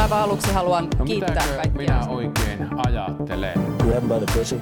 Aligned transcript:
Aivan 0.00 0.18
aluksi 0.22 0.52
haluan 0.52 0.88
No 0.98 1.04
kiittää 1.04 1.34
kaikkia. 1.56 1.72
minä 1.72 2.06
oikein 2.08 2.68
ajattelen? 2.86 3.52
Grab 3.78 4.02
by 4.04 4.26
the 4.26 4.38
pussy. 4.38 4.60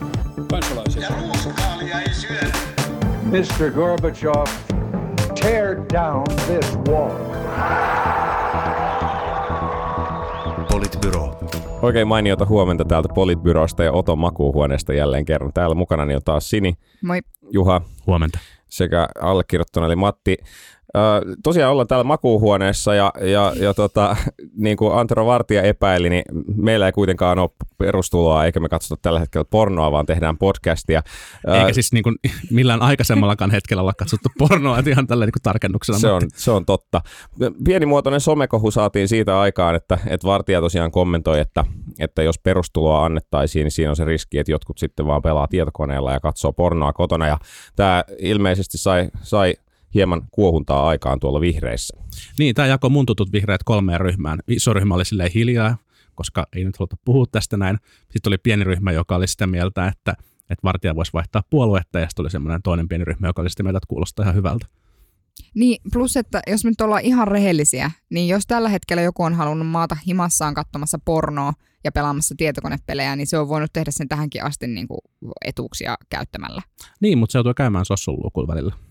kansalaisia. 0.51 1.09
Mr. 3.25 3.71
Gorbachev, 3.71 4.47
tear 5.43 5.77
down 5.93 6.25
this 6.47 6.79
wall. 6.89 7.11
Politbyro. 10.73 11.39
Oikein 11.83 12.09
mainiota 12.09 12.47
huomenta 12.47 12.85
täältä 12.85 13.09
Politbyrosta 13.15 13.85
ja 13.85 13.93
Oton 13.93 14.19
makuuhuoneesta 14.19 14.93
jälleen 14.93 15.25
kerran. 15.25 15.53
Täällä 15.55 15.75
mukana 15.75 16.03
on 16.03 16.09
taas 16.25 16.51
Sini, 16.51 16.75
Moi. 17.03 17.19
Juha 17.51 17.81
Huomenta. 18.07 18.39
sekä 18.69 19.09
allekirjoittuna 19.21 19.87
eli 19.87 19.97
Matti. 19.97 20.37
Tosiaan 21.43 21.73
ollaan 21.73 21.89
täällä 21.89 22.05
makuuhuoneessa 22.05 22.95
ja, 22.95 23.13
ja, 23.21 23.53
ja 23.61 23.75
tota, 23.75 24.17
niin 24.57 24.77
kuin 24.77 24.95
Antero 24.95 25.27
Vartija 25.27 25.63
epäili, 25.63 26.11
niin 26.11 26.23
meillä 26.57 26.87
ei 26.87 26.93
kuitenkaan 26.93 27.39
ole 27.39 27.51
perustuloa 27.79 28.45
eikä 28.45 28.61
me 28.61 28.69
katsota 28.69 29.03
tällä 29.03 29.21
hetkellä 29.21 29.45
pornoa, 29.51 29.93
vaan 29.93 30.07
tehdään 30.07 30.39
podcastia. 30.39 31.03
Eikä 31.61 31.73
siis 31.73 31.93
niin 31.93 32.03
kuin 32.03 32.17
millään 32.51 32.83
aikaisemmallakaan 32.83 33.51
hetkellä 33.51 33.83
olla 33.83 33.93
katsottu 33.99 34.29
pornoa, 34.39 34.79
että 34.79 34.91
ihan 34.91 35.07
tällä 35.07 35.25
niin 35.25 35.33
kuin 35.33 35.43
tarkennuksena. 35.43 35.99
Se 35.99 36.11
on, 36.11 36.23
se 36.35 36.51
on 36.51 36.67
totta. 36.67 37.01
Pienimuotoinen 37.65 38.21
somekohu 38.21 38.71
saatiin 38.71 39.09
siitä 39.09 39.41
aikaan, 39.41 39.75
että, 39.75 39.99
että 40.07 40.27
Vartija 40.27 40.61
tosiaan 40.61 40.91
kommentoi, 40.91 41.41
että, 41.41 41.65
että 41.99 42.23
jos 42.23 42.39
perustuloa 42.39 43.05
annettaisiin, 43.05 43.65
niin 43.65 43.73
siinä 43.73 43.91
on 43.91 43.97
se 43.97 44.05
riski, 44.05 44.39
että 44.39 44.53
jotkut 44.53 44.79
sitten 44.79 45.07
vaan 45.07 45.23
pelaa 45.23 45.49
tietokoneella 45.49 46.13
ja 46.13 46.21
katsoo 46.21 46.53
pornoa 46.53 46.93
kotona. 46.93 47.27
Ja 47.27 47.39
tämä 47.77 48.05
ilmeisesti 48.19 48.79
sai, 48.79 49.09
sai 49.23 49.55
hieman 49.95 50.23
kuohuntaa 50.31 50.89
aikaan 50.89 51.21
tuolla 51.21 51.41
vihreissä. 51.41 51.97
Niin, 52.39 52.55
tämä 52.55 52.69
jakoi 52.69 52.91
mun 52.91 53.07
tutut 53.07 53.33
vihreät 53.33 53.63
kolmeen 53.65 54.01
ryhmään. 54.01 54.39
Iso 54.49 54.73
ryhmä 54.73 54.95
oli 54.95 55.05
silleen 55.05 55.31
hiljaa, 55.35 55.77
koska 56.15 56.47
ei 56.57 56.65
nyt 56.65 56.79
haluta 56.79 56.97
puhua 57.05 57.27
tästä 57.33 57.57
näin. 57.57 57.79
Sitten 58.01 58.31
oli 58.31 58.39
pieni 58.39 58.65
ryhmä, 58.65 58.93
joka 58.93 59.17
oli 59.17 59.29
sitä 59.29 59.47
mieltä, 59.47 59.87
että, 59.87 60.13
että 60.41 60.65
vartija 60.65 60.97
voisi 60.97 61.13
vaihtaa 61.13 61.43
puoluetta, 61.51 62.01
ja 62.01 62.09
sitten 62.09 62.23
oli 62.23 62.31
semmoinen 62.31 62.63
toinen 62.63 62.89
pieni 62.89 63.05
ryhmä, 63.05 63.27
joka 63.27 63.43
oli 63.43 63.51
sitä 63.51 63.63
mieltä, 63.63 63.77
että 63.77 63.89
kuulostaa 63.89 64.23
ihan 64.23 64.35
hyvältä. 64.35 64.67
Niin, 65.55 65.83
plus 65.93 66.17
että 66.17 66.41
jos 66.47 66.65
me 66.65 66.71
nyt 66.71 66.81
ollaan 66.81 67.05
ihan 67.05 67.29
rehellisiä, 67.29 67.91
niin 68.11 68.29
jos 68.29 68.47
tällä 68.47 68.69
hetkellä 68.69 69.03
joku 69.03 69.23
on 69.23 69.35
halunnut 69.35 69.69
maata 69.69 69.97
himassaan 70.07 70.55
katsomassa 70.55 70.99
pornoa 71.05 71.53
ja 71.85 71.93
pelaamassa 71.93 72.35
tietokonepelejä, 72.39 73.17
niin 73.17 73.27
se 73.27 73.39
on 73.39 73.49
voinut 73.49 73.73
tehdä 73.73 73.91
sen 73.91 74.09
tähänkin 74.09 74.45
asti 74.45 74.67
niin 74.67 74.89
kuin 74.89 75.01
etuuksia 75.45 75.97
käyttämällä. 76.11 76.63
Niin, 77.01 77.19
mutta 77.19 77.33
se 77.33 77.39
joutuu 77.39 77.55
käymään 77.55 77.85
sossun 77.85 78.15
luukulla 78.23 78.49
välillä. 78.49 78.90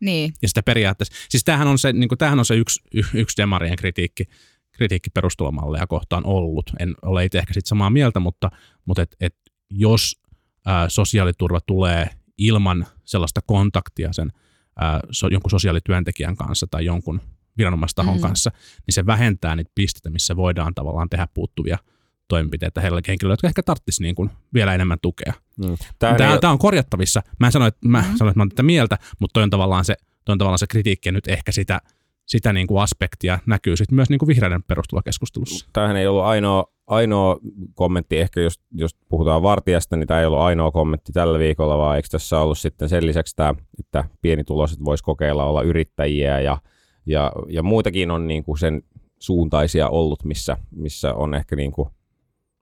Niin, 0.00 0.32
Ja 0.42 0.48
sitä 0.48 0.62
periaatteessa, 0.62 1.14
siis 1.28 1.44
tämähän 1.44 1.68
on 1.68 1.78
se, 1.78 1.92
niin 1.92 2.08
kuin, 2.08 2.18
tämähän 2.18 2.38
on 2.38 2.44
se 2.44 2.54
yksi, 2.56 2.82
yksi 3.14 3.36
demarien 3.36 3.76
kritiikki, 3.76 4.24
kritiikki 4.72 5.10
perustulomalleja 5.10 5.86
kohtaan 5.86 6.26
ollut. 6.26 6.70
En 6.80 6.94
ole 7.02 7.24
itse 7.24 7.38
ehkä 7.38 7.54
sit 7.54 7.66
samaa 7.66 7.90
mieltä, 7.90 8.20
mutta, 8.20 8.50
mutta 8.84 9.02
et, 9.02 9.16
et 9.20 9.36
jos 9.70 10.22
ää, 10.66 10.88
sosiaaliturva 10.88 11.60
tulee 11.60 12.08
ilman 12.38 12.86
sellaista 13.04 13.40
kontaktia 13.46 14.12
sen 14.12 14.32
ää, 14.80 15.00
so, 15.10 15.28
jonkun 15.28 15.50
sosiaalityöntekijän 15.50 16.36
kanssa 16.36 16.66
tai 16.70 16.84
jonkun 16.84 17.20
viranomaistahon 17.58 18.16
Mm. 18.16 18.20
kanssa, 18.20 18.50
niin 18.86 18.94
se 18.94 19.06
vähentää 19.06 19.56
niitä 19.56 19.72
pisteitä, 19.74 20.10
missä 20.10 20.36
voidaan 20.36 20.74
tavallaan 20.74 21.08
tehdä 21.08 21.28
puuttuvia 21.34 21.78
toimenpiteitä 22.28 22.80
heille 22.80 23.00
henkilöille, 23.08 23.32
jotka 23.32 23.48
ehkä 23.48 23.62
tarvitsisi 23.62 24.02
niin 24.02 24.14
kuin 24.14 24.30
vielä 24.54 24.74
enemmän 24.74 24.98
tukea. 25.02 25.32
Mm. 25.56 25.76
Tämä, 25.98 26.38
tämä 26.40 26.52
on 26.52 26.58
korjattavissa. 26.58 27.22
Mä 27.40 27.46
en 27.46 27.52
sano, 27.52 27.66
että 27.66 27.88
mä, 27.88 27.98
mm. 27.98 28.16
sanon, 28.16 28.30
että 28.30 28.38
mä 28.38 28.42
olen 28.42 28.50
tätä 28.50 28.62
mieltä, 28.62 28.98
mutta 29.18 29.32
toi 29.32 29.42
on 29.42 29.50
tavallaan 29.50 29.84
se, 29.84 29.96
toi 30.24 30.32
on 30.32 30.38
tavallaan 30.38 30.58
se 30.58 30.66
kritiikki 30.66 31.08
ja 31.08 31.12
nyt 31.12 31.28
ehkä 31.28 31.52
sitä, 31.52 31.80
sitä 32.26 32.52
niin 32.52 32.66
kuin 32.66 32.82
aspektia 32.82 33.38
näkyy 33.46 33.76
sitten 33.76 33.96
myös 33.96 34.10
niin 34.10 34.18
kuin 34.18 34.26
vihreiden 34.26 34.62
perustulokeskustelussa. 34.62 35.68
Tämähän 35.72 35.96
ei 35.96 36.06
ollut 36.06 36.24
ainoa, 36.24 36.64
ainoa 36.86 37.38
kommentti, 37.74 38.18
ehkä 38.18 38.40
jos, 38.40 38.60
jos 38.72 38.94
puhutaan 39.08 39.42
Vartijasta, 39.42 39.96
niin 39.96 40.06
tämä 40.06 40.20
ei 40.20 40.26
ollut 40.26 40.38
ainoa 40.38 40.70
kommentti 40.70 41.12
tällä 41.12 41.38
viikolla, 41.38 41.78
vaan 41.78 41.96
eikö 41.96 42.08
tässä 42.10 42.40
ollut 42.40 42.58
sitten 42.58 42.88
sen 42.88 43.06
lisäksi 43.06 43.36
tämä, 43.36 43.54
että 43.78 44.04
pienituloiset 44.22 44.84
vois 44.84 45.02
kokeilla 45.02 45.44
olla 45.44 45.62
yrittäjiä 45.62 46.40
ja, 46.40 46.58
ja, 47.06 47.32
ja 47.48 47.62
muitakin 47.62 48.10
on 48.10 48.26
niin 48.26 48.44
kuin 48.44 48.58
sen 48.58 48.82
suuntaisia 49.18 49.88
ollut, 49.88 50.24
missä, 50.24 50.56
missä 50.70 51.14
on 51.14 51.34
ehkä 51.34 51.56
niin 51.56 51.72
kuin 51.72 51.88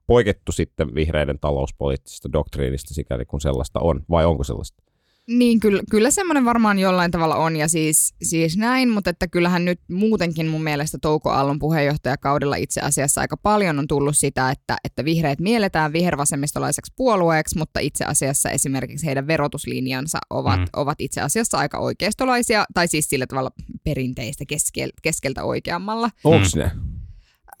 poikettu 0.07 0.51
sitten 0.51 0.95
vihreiden 0.95 1.39
talouspoliittisesta 1.39 2.31
doktriinista 2.33 2.93
sikäli 2.93 3.25
kun 3.25 3.41
sellaista 3.41 3.79
on, 3.79 4.03
vai 4.09 4.25
onko 4.25 4.43
sellaista? 4.43 4.83
niin 5.27 5.59
kyllä, 5.59 5.83
kyllä 5.91 6.11
semmoinen 6.11 6.45
varmaan 6.45 6.79
jollain 6.79 7.11
tavalla 7.11 7.35
on 7.35 7.55
ja 7.55 7.67
siis, 7.67 8.15
siis 8.23 8.57
näin, 8.57 8.89
mutta 8.89 9.09
että 9.09 9.27
kyllähän 9.27 9.65
nyt 9.65 9.79
muutenkin 9.91 10.47
mun 10.47 10.63
mielestä 10.63 10.97
Touko 11.01 11.29
Aallon 11.29 11.59
puheenjohtajakaudella 11.59 12.55
itse 12.55 12.81
asiassa 12.81 13.21
aika 13.21 13.37
paljon 13.37 13.79
on 13.79 13.87
tullut 13.87 14.17
sitä, 14.17 14.49
että, 14.51 14.77
että 14.83 15.05
vihreät 15.05 15.39
mielletään 15.39 15.93
vihervasemmistolaiseksi 15.93 16.93
puolueeksi, 16.95 17.57
mutta 17.57 17.79
itse 17.79 18.05
asiassa 18.05 18.49
esimerkiksi 18.49 19.05
heidän 19.05 19.27
verotuslinjansa 19.27 20.19
ovat, 20.29 20.59
Mm. 20.59 20.63
mm. 20.63 20.69
ovat 20.73 21.01
itse 21.01 21.21
asiassa 21.21 21.57
aika 21.57 21.79
oikeistolaisia, 21.79 22.65
tai 22.73 22.87
siis 22.87 23.09
sillä 23.09 23.27
tavalla 23.27 23.51
perinteistä 23.83 24.45
keskel, 24.47 24.91
keskeltä 25.01 25.43
oikeammalla. 25.43 26.09
Onko 26.23 26.47
ne? 26.55 26.71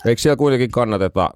Eikö 0.05 0.21
siellä 0.21 0.37
kuitenkin 0.37 0.71
kannateta, 0.71 1.29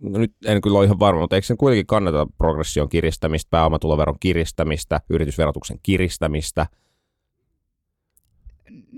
no 0.00 0.18
nyt 0.18 0.32
en 0.46 0.60
kyllä 0.60 0.78
ole 0.78 0.84
ihan 0.84 0.98
varma, 0.98 1.20
mutta 1.20 1.36
eikö 1.36 1.46
sen 1.46 1.56
kuitenkin 1.56 1.86
kannateta 1.86 2.26
progression 2.38 2.88
kiristämistä, 2.88 3.50
pääomatuloveron 3.50 4.16
kiristämistä, 4.20 5.00
yritysverotuksen 5.10 5.78
kiristämistä? 5.82 6.66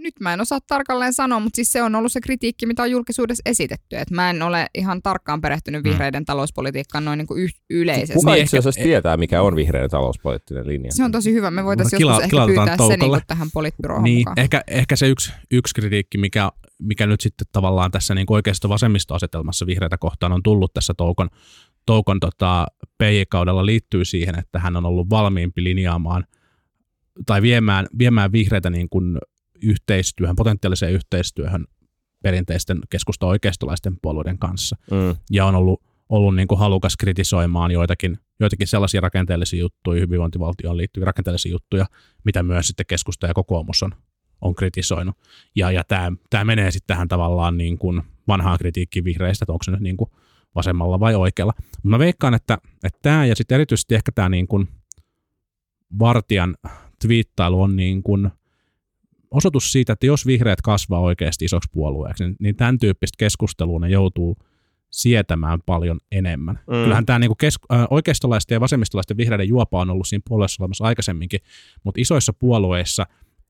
Nyt 0.02 0.14
mä 0.20 0.32
en 0.34 0.40
osaa 0.40 0.58
tarkalleen 0.66 1.12
sanoa, 1.12 1.40
mutta 1.40 1.56
siis 1.56 1.72
se 1.72 1.82
on 1.82 1.94
ollut 1.94 2.12
se 2.12 2.20
kritiikki, 2.20 2.66
mitä 2.66 2.82
on 2.82 2.90
julkisuudessa 2.90 3.42
esitetty. 3.46 3.96
Et 3.96 4.10
mä 4.10 4.30
en 4.30 4.42
ole 4.42 4.66
ihan 4.74 5.02
tarkkaan 5.02 5.40
perehtynyt 5.40 5.84
Mm. 5.84 5.90
vihreiden 5.90 6.24
talouspolitiikkaan 6.24 7.04
noin 7.04 7.16
niin 7.18 7.26
kuin 7.26 7.42
yh- 7.42 7.60
yleisesti. 7.70 8.14
Kuka 8.14 8.30
Niin, 8.30 8.42
itse 8.44 8.56
ehkä- 8.56 8.68
asiassa 8.68 8.82
tietää, 8.82 9.16
mikä 9.16 9.42
on 9.42 9.56
vihreiden 9.56 9.90
talouspoliittinen 9.90 10.66
linja? 10.66 10.92
Se 10.92 11.04
on 11.04 11.12
tosi 11.12 11.32
hyvä. 11.32 11.50
Me 11.50 11.64
voitaisiin 11.64 11.98
Kila- 11.98 12.10
joskus 12.12 12.24
ehkä 12.24 12.46
pyytää 12.46 12.76
se 12.88 12.96
niin 12.96 13.10
kuin 13.10 13.20
tähän 13.26 13.48
politbyroon 13.54 14.02
Niin, 14.04 14.18
mukaan. 14.18 14.38
ehkä, 14.38 14.62
ehkä 14.66 14.96
se 14.96 15.08
yksi, 15.08 15.32
yksi 15.50 15.74
kritiikki, 15.74 16.19
mikä, 16.19 16.50
mikä 16.78 17.06
nyt 17.06 17.20
sitten 17.20 17.46
tavallaan 17.52 17.90
tässä 17.90 18.14
niin 18.14 18.26
oikeisto-vasemmistoasetelmassa 18.30 19.66
vihreitä 19.66 19.98
kohtaan 19.98 20.32
on 20.32 20.42
tullut 20.42 20.72
tässä 20.74 20.94
Toukon, 20.96 21.28
Toukon 21.86 22.20
tota, 22.20 22.66
PJ-kaudella 22.98 23.66
liittyy 23.66 24.04
siihen, 24.04 24.38
että 24.38 24.58
hän 24.58 24.76
on 24.76 24.86
ollut 24.86 25.10
valmiimpi 25.10 25.64
linjaamaan 25.64 26.24
tai 27.26 27.42
viemään, 27.42 27.86
viemään 27.98 28.32
vihreitä 28.32 28.70
niin 28.70 28.88
kuin 28.88 29.19
yhteistyöhön, 29.62 30.36
potentiaaliseen 30.36 30.92
yhteistyöhön 30.92 31.64
perinteisten 32.22 32.78
keskusta 32.90 33.26
oikeistolaisten 33.26 33.96
puolueiden 34.02 34.38
kanssa. 34.38 34.76
Mm. 34.90 35.16
Ja 35.30 35.46
on 35.46 35.54
ollut, 35.54 35.82
ollut 36.08 36.36
niin 36.36 36.48
kuin 36.48 36.58
halukas 36.58 36.96
kritisoimaan 36.96 37.70
joitakin, 37.70 38.18
joitakin 38.40 38.66
sellaisia 38.66 39.00
rakenteellisia 39.00 39.60
juttuja, 39.60 40.00
hyvinvointivaltioon 40.00 40.76
liittyviä 40.76 41.04
rakenteellisia 41.04 41.52
juttuja, 41.52 41.86
mitä 42.24 42.42
myös 42.42 42.66
sitten 42.66 42.86
keskusta 42.86 43.26
ja 43.26 43.34
kokoomus 43.34 43.82
on, 43.82 43.94
on 44.40 44.54
kritisoinut. 44.54 45.16
Ja, 45.56 45.70
ja 45.70 45.84
tämä, 45.84 46.12
tämä 46.30 46.44
menee 46.44 46.70
sitten 46.70 46.94
tähän 46.94 47.08
tavallaan 47.08 47.58
niin 47.58 47.78
kuin 47.78 48.02
vanhaan 48.28 48.58
kritiikkiin 48.58 49.04
vihreistä, 49.04 49.44
että 49.44 49.52
onko 49.52 49.62
se 49.62 49.70
nyt 49.70 49.80
niin 49.80 49.96
kuin 49.96 50.10
vasemmalla 50.54 51.00
vai 51.00 51.14
oikealla. 51.14 51.52
Mutta 51.58 51.88
mä 51.88 51.98
veikkaan, 51.98 52.34
että, 52.34 52.58
että 52.84 52.98
tämä 53.02 53.26
ja 53.26 53.36
sitten 53.36 53.54
erityisesti 53.54 53.94
ehkä 53.94 54.12
tämä 54.12 54.28
niin 54.28 54.48
kuin 54.48 54.68
Vartijan 55.98 56.56
twiittailu 57.02 57.62
on 57.62 57.76
niin 57.76 58.02
kuin 58.02 58.30
osoitus 59.32 59.72
siitä, 59.72 59.93
että 59.93 60.06
jos 60.06 60.26
vihreät 60.26 60.60
kasvaa 60.62 61.00
oikeasti 61.00 61.44
isoksi 61.44 61.69
puolueeksi, 61.72 62.25
niin, 62.25 62.37
niin 62.41 62.56
tämän 62.56 62.78
tyyppistä 62.78 63.16
keskustelua 63.19 63.78
ne 63.81 63.88
joutuu 63.88 64.37
sietämään 64.91 65.59
paljon 65.66 66.00
enemmän. 66.12 66.59
Mm. 66.66 66.72
Kyllähän 66.72 67.06
tämä 67.06 67.19
niinku 67.19 67.34
kes- 67.34 67.59
äh, 67.72 67.87
oikeistolaisten 67.91 68.56
ja 68.56 68.60
vasemmistolaisten 68.60 69.16
vihreiden 69.16 69.48
juopa 69.48 69.81
on 69.81 69.91
ollut 69.91 70.06
siinä 70.06 70.22
puolueessa 70.28 70.62
olemassa 70.62 70.84
aikaisemminkin, 70.84 71.41
mutta 71.84 72.00
isoissa 72.00 72.32
puolueissa 72.32 73.06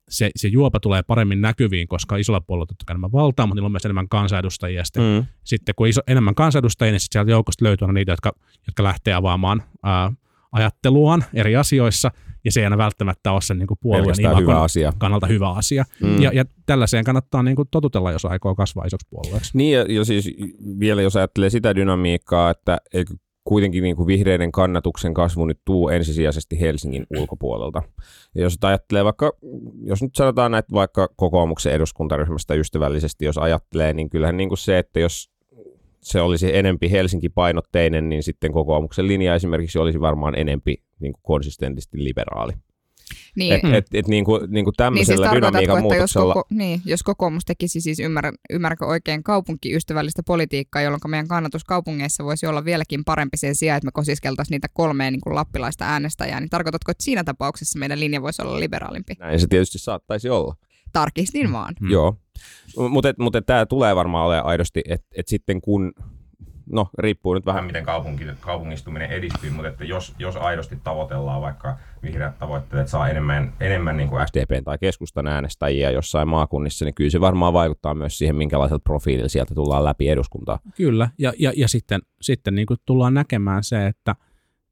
se, 0.09 0.31
se 0.37 0.49
juopa 0.49 0.81
tulee 0.81 1.03
paremmin 1.03 1.41
näkyviin, 1.41 1.89
koska 1.89 2.17
isolla 2.17 2.41
puolueella 2.41 2.67
totta 2.67 2.85
kai 2.87 2.95
enemmän 2.95 3.13
valtaa, 3.13 3.47
mutta 3.47 3.55
niillä 3.55 3.67
on 3.67 3.73
myös 3.73 3.85
enemmän 3.85 4.09
kansanedustajia. 4.09 4.85
Sitten, 4.85 5.03
Mm. 5.21 5.27
sitten 5.45 5.75
kun 5.75 5.87
iso, 5.89 6.01
enemmän 6.07 6.35
kansanedustajia, 6.35 6.93
niin 6.93 7.01
sitten 7.01 7.19
sieltä 7.19 7.31
joukosta 7.31 7.65
löytyy 7.65 7.85
aina 7.87 7.93
niitä, 7.93 8.13
jotka, 8.13 8.33
jotka 8.67 8.83
lähtee 8.83 9.15
avaamaan 9.15 9.63
ää, 9.83 10.13
ajatteluaan 10.53 11.25
eri 11.35 11.57
asioissa, 11.57 12.11
ja 12.45 12.53
se 12.53 12.61
ei 12.61 12.65
aina 12.65 12.79
välttämättä 12.79 13.33
ole 13.33 13.41
sen 13.41 13.59
niin 13.59 13.67
kuin 13.67 13.79
puolueen 13.83 14.39
hyvä 14.41 14.63
asia. 14.63 14.93
kannalta 14.99 15.27
hyvä 15.27 15.51
asia. 15.51 15.85
Mm. 16.03 16.23
Ja, 16.23 16.31
ja 16.35 16.45
tällaiseen 16.67 17.05
kannattaa 17.05 17.43
niin 17.43 17.57
kuin 17.57 17.69
totutella, 17.71 18.13
jos 18.13 18.25
aikoo 18.25 18.55
kasvaa 18.55 18.85
isoksi 18.85 19.07
puolueeksi. 19.11 19.51
Niin 19.55 19.79
ja, 19.79 19.85
ja 19.89 20.05
siis 20.05 20.31
vielä 20.81 21.03
jos 21.03 21.17
ajattelee 21.17 21.51
sitä 21.51 21.75
dynamiikkaa, 21.75 22.51
että 22.51 22.79
eikö 22.95 23.15
kuitenkin 23.45 23.83
niin 23.83 23.97
kuin 23.97 24.07
vihreiden 24.07 24.53
kannatuksen 24.53 25.15
kasvu 25.15 25.45
nyt 25.45 25.61
tuu 25.65 25.89
ensisijaisesti 25.89 26.61
Helsingin 26.61 27.07
ulkopuolelta. 27.19 27.83
Ja 28.35 28.43
jos 28.43 28.59
ajattelee 28.63 29.05
vaikka, 29.05 29.33
jos 29.85 30.03
nyt 30.03 30.15
sanotaan 30.15 30.51
näitä 30.51 30.69
vaikka 30.73 31.09
kokoomuksen 31.17 31.73
eduskuntaryhmästä 31.73 32.55
ystävällisesti, 32.55 33.25
jos 33.25 33.39
ajattelee, 33.39 33.93
niin 33.93 34.11
kyllähän 34.11 34.37
niin 34.37 34.49
kuin 34.49 34.59
se, 34.59 34.79
että 34.79 35.01
jos 35.01 35.32
se 36.03 36.21
olisi 36.21 36.57
enempi 36.57 36.91
Helsinki-painotteinen, 36.91 38.09
niin 38.09 38.23
sitten 38.23 38.53
kokoomuksen 38.53 39.09
linja 39.09 39.35
esimerkiksi 39.35 39.79
olisi 39.79 40.01
varmaan 40.01 40.39
enempi 40.39 40.83
niin 41.01 41.13
kuin 41.13 41.23
konsistentisti 41.23 42.05
liberaali. 42.05 42.53
Niin, 43.37 43.53
Et, 43.53 43.75
et, 43.75 43.87
et 43.95 44.09
niin 44.09 44.25
kuin, 44.25 44.41
niin 44.41 44.49
kuin 44.49 44.51
niin 44.55 44.65
siis 44.65 44.77
tämmöisellä 44.77 45.27
tarkoitatko, 45.27 45.59
dynamiikan 45.59 45.79
että 45.79 45.87
jos, 45.87 45.99
muutoksella... 45.99 46.35
koko, 46.35 46.47
niin, 46.51 46.81
jos 46.85 47.03
kokoomus 47.03 47.45
tekisi 47.45 47.81
siis, 47.81 48.01
ymmärrän, 48.01 48.35
ymmärränkö 48.51 48.87
oikein, 48.87 49.23
kaupunkiystävällistä 49.23 50.23
politiikkaa, 50.27 50.83
jolloin 50.83 51.01
meidän 51.07 51.29
kannatus 51.29 51.65
kaupungeissa 51.65 52.25
voisi 52.25 52.47
olla 52.47 52.65
vieläkin 52.65 53.05
parempi 53.05 53.37
sen 53.37 53.55
sijaan, 53.55 53.77
että 53.77 53.87
me 53.87 53.91
kosiskeltaisiin 53.93 54.55
niitä 54.55 54.69
kolmea 54.73 55.11
niin 55.11 55.21
kuin 55.21 55.35
lappilaista 55.35 55.85
äänestäjää, 55.85 56.41
niin 56.41 56.51
tarkoitatko, 56.51 56.91
että 56.91 57.05
siinä 57.05 57.25
tapauksessa 57.25 57.79
meidän 57.79 58.01
linja 58.01 58.23
voisi 58.23 58.43
olla 58.43 58.61
liberaalimpi? 58.61 59.15
Näin 59.19 59.41
se 59.41 59.47
tietysti 59.47 59.79
saattaisi 59.79 60.29
olla. 60.29 60.57
Tarkistin 60.93 61.53
vaan. 61.53 61.75
Mm. 61.81 61.91
Joo. 61.91 62.17
Mutta 62.77 63.15
mut, 63.19 63.35
tämä 63.47 63.67
tulee 63.67 63.97
varmaan 63.97 64.27
olemaan 64.27 64.47
aidosti, 64.47 64.83
että 64.89 65.07
et 65.17 65.29
sitten 65.29 65.61
kun, 65.61 65.93
no 66.73 66.89
riippuu 66.99 67.35
nyt 67.35 67.47
vähän 67.47 67.65
miten 67.65 67.85
kaupunki, 67.85 68.25
kaupungistuminen 68.41 69.11
edistyy, 69.11 69.51
mutta 69.51 69.69
että 69.69 69.85
jos, 69.85 70.15
jos 70.19 70.37
aidosti 70.37 70.79
tavoitellaan 70.85 71.43
vaikka 71.43 71.77
vihreät 72.03 72.39
tavoitteet, 72.39 72.81
että 72.81 72.91
saa 72.91 73.09
enemmän, 73.09 73.53
enemmän 73.61 73.97
niin 73.97 74.09
kuin 74.09 74.27
SDPn 74.29 74.65
tai 74.65 74.79
keskustan 74.79 75.27
äänestäjiä 75.27 75.91
jossain 75.91 76.29
maakunnissa, 76.29 76.85
niin 76.85 76.95
kyllä 76.95 77.11
se 77.11 77.21
varmaan 77.21 77.53
vaikuttaa 77.53 77.95
myös 77.95 78.19
siihen, 78.19 78.37
minkälaiselta 78.37 78.83
profiililla 78.85 79.29
sieltä 79.29 79.55
tullaan 79.55 79.85
läpi 79.85 80.09
eduskuntaa. 80.09 80.59
Kyllä, 80.77 81.09
ja, 81.19 81.33
ja, 81.39 81.53
ja 81.57 81.69
sitten, 81.69 82.01
sitten 82.21 82.55
niin 82.55 82.67
kuin 82.67 82.81
tullaan 82.87 83.15
näkemään 83.15 83.65
se, 83.65 83.87
että, 83.87 84.17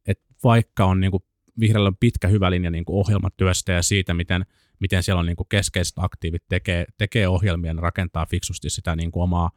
että 0.07 0.25
vaikka 0.45 0.85
on 0.85 1.01
niin 1.01 1.11
kuin 1.11 1.23
vihreällä 1.61 1.89
on 1.89 1.97
pitkä 2.01 2.29
hyvä 2.29 2.51
linja 2.51 2.71
niin 2.71 2.85
kuin 2.85 2.97
ohjelmatyöstä 2.97 3.73
ja 3.73 3.83
siitä, 3.83 4.15
miten, 4.15 4.47
miten 4.81 5.03
siellä 5.03 5.21
on 5.21 5.27
niin 5.27 5.37
kuin 5.37 5.47
keskeiset 5.49 5.95
aktiivit 5.97 6.43
tekee, 6.49 6.85
tekee 6.99 7.29
ohjelmia, 7.29 7.75
ne 7.75 7.81
rakentaa 7.81 8.27
fiksusti 8.27 8.71
sitä 8.71 8.97
niin 8.97 9.11
kuin 9.11 9.23
omaa, 9.23 9.51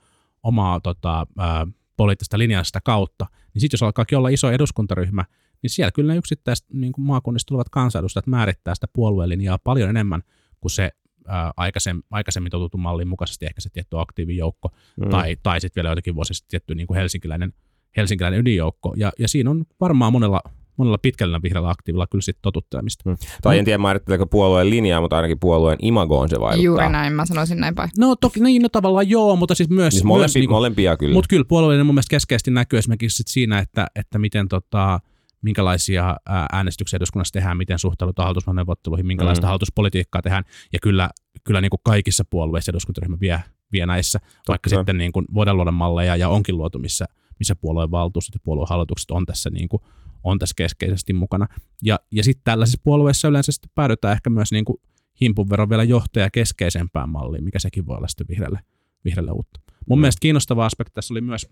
omaa 0.43 0.79
tota, 0.79 1.27
ää, 1.37 1.67
poliittista 1.97 2.37
linjaa 2.37 2.63
sitä 2.63 2.81
kautta, 2.81 3.25
niin 3.53 3.61
sitten 3.61 3.75
jos 3.75 3.83
alkaakin 3.83 4.17
olla 4.17 4.29
iso 4.29 4.51
eduskuntaryhmä, 4.51 5.25
niin 5.61 5.69
siellä 5.69 5.91
kyllä 5.91 6.13
ne 6.13 6.17
yksittäiset 6.17 6.65
niin 6.73 6.91
kuin 6.91 7.05
maakunnista 7.05 7.47
tulevat 7.47 7.69
kansanedustajat 7.69 8.27
määrittää 8.27 8.75
sitä 8.75 8.87
puoluelinjaa 8.93 9.57
paljon 9.57 9.89
enemmän 9.89 10.23
kuin 10.61 10.71
se 10.71 10.91
ää, 11.27 11.53
aikaisemmin, 11.57 12.03
aikaisemmin 12.11 12.51
totutun 12.51 12.79
mallin 12.79 13.07
mukaisesti 13.07 13.45
ehkä 13.45 13.61
se 13.61 13.69
tietty 13.69 13.99
aktiivijoukko, 13.99 14.69
mm. 14.97 15.09
tai, 15.09 15.37
tai 15.43 15.61
sitten 15.61 15.81
vielä 15.81 15.89
joitakin 15.89 16.15
vuosia 16.15 16.33
sitten 16.33 16.49
tietty 16.49 16.75
niin 16.75 16.87
kuin 16.87 16.97
helsinkiläinen, 16.97 17.53
helsinkiläinen 17.97 18.39
ydinjoukko. 18.39 18.93
Ja, 18.97 19.11
ja 19.19 19.27
siinä 19.27 19.49
on 19.49 19.65
varmaan 19.79 20.13
monella, 20.13 20.41
monella 20.77 20.97
pitkällä 20.97 21.39
vihreällä 21.43 21.69
aktiivilla 21.69 22.07
kyllä 22.07 22.21
sitten 22.21 22.41
totuttelemista. 22.41 23.09
Mm. 23.09 23.17
Tai 23.41 23.59
en 23.59 23.65
tiedä 23.65 23.77
määritteleekö 23.77 24.25
puolueen 24.25 24.69
linjaa, 24.69 25.01
mutta 25.01 25.15
ainakin 25.15 25.39
puolueen 25.39 25.77
imagoon 25.81 26.29
se 26.29 26.39
vaikuttaa. 26.39 26.65
Juuri 26.65 26.89
näin, 26.89 27.13
mä 27.13 27.25
sanoisin 27.25 27.59
näin 27.59 27.75
päin. 27.75 27.89
No 27.97 28.15
toki, 28.15 28.39
niin 28.39 28.61
no 28.61 28.69
tavallaan 28.69 29.09
joo, 29.09 29.35
mutta 29.35 29.55
siis 29.55 29.69
myös... 29.69 29.93
Siis 29.93 30.03
myös 30.03 30.07
molempi, 30.07 30.39
niin 30.39 30.47
kuin, 30.47 30.55
molempia 30.55 30.97
kyllä. 30.97 31.13
Mutta 31.13 31.27
kyllä 31.27 31.45
puolueellinen 31.45 31.85
mun 31.85 31.95
mielestä 31.95 32.09
keskeisesti 32.09 32.51
näkyy 32.51 32.79
esimerkiksi 32.79 33.17
sit 33.17 33.27
siinä, 33.27 33.59
että, 33.59 33.87
että 33.95 34.19
miten 34.19 34.47
tota, 34.47 34.99
minkälaisia 35.41 36.15
ää, 36.25 36.45
äänestyksiä 36.51 36.97
eduskunnassa 36.97 37.33
tehdään, 37.33 37.57
miten 37.57 37.79
suhtaudutaan 37.79 38.25
hallitusneuvotteluihin, 38.25 39.07
minkälaista 39.07 39.45
Mm. 39.45 39.47
hallituspolitiikkaa 39.47 40.21
tehdään. 40.21 40.43
Ja 40.73 40.79
kyllä, 40.81 41.09
kyllä 41.43 41.61
niin 41.61 41.69
kuin 41.69 41.81
kaikissa 41.83 42.23
puolueissa 42.29 42.71
eduskuntaryhmä 42.71 43.17
vie, 43.21 43.43
vie 43.71 43.85
näissä, 43.85 44.19
Totta. 44.19 44.43
vaikka 44.47 44.69
sitten 44.69 44.97
niin 44.97 45.11
kuin 45.11 45.25
voidaan 45.33 45.57
luoda 45.57 45.71
malleja 45.71 46.15
ja 46.15 46.29
onkin 46.29 46.57
luotu, 46.57 46.79
missä, 46.79 47.05
missä 47.39 47.55
puolueen 47.55 47.91
valtuustot 47.91 48.35
ja 48.35 48.39
puolueen 48.43 48.69
hallitukset 48.69 49.11
on 49.11 49.25
tässä, 49.25 49.49
niin 49.49 49.69
kuin, 49.69 49.81
on 50.23 50.39
tässä 50.39 50.53
keskeisesti 50.57 51.13
mukana. 51.13 51.47
Ja, 51.83 51.99
ja 52.11 52.23
sitten 52.23 52.43
tällaisissa 52.43 52.81
puolueissa 52.83 53.27
yleensä 53.27 53.51
sitten 53.51 53.71
päädytään 53.75 54.13
ehkä 54.13 54.29
myös 54.29 54.51
niin 54.51 54.65
kuin 54.65 54.77
himpun 55.21 55.49
verran 55.49 55.69
vielä 55.69 55.83
johtaja 55.83 56.29
keskeisempään 56.29 57.09
malliin, 57.09 57.43
mikä 57.43 57.59
sekin 57.59 57.85
voi 57.85 57.97
olla 57.97 58.07
sitten 58.07 58.27
vihreälle, 58.27 58.59
vihreälle 59.05 59.31
uutta. 59.31 59.59
Mun 59.87 59.99
Mm. 59.99 60.01
mielestä 60.01 60.19
kiinnostava 60.19 60.65
aspekti 60.65 60.93
tässä 60.93 61.13
oli 61.13 61.21
myös 61.21 61.47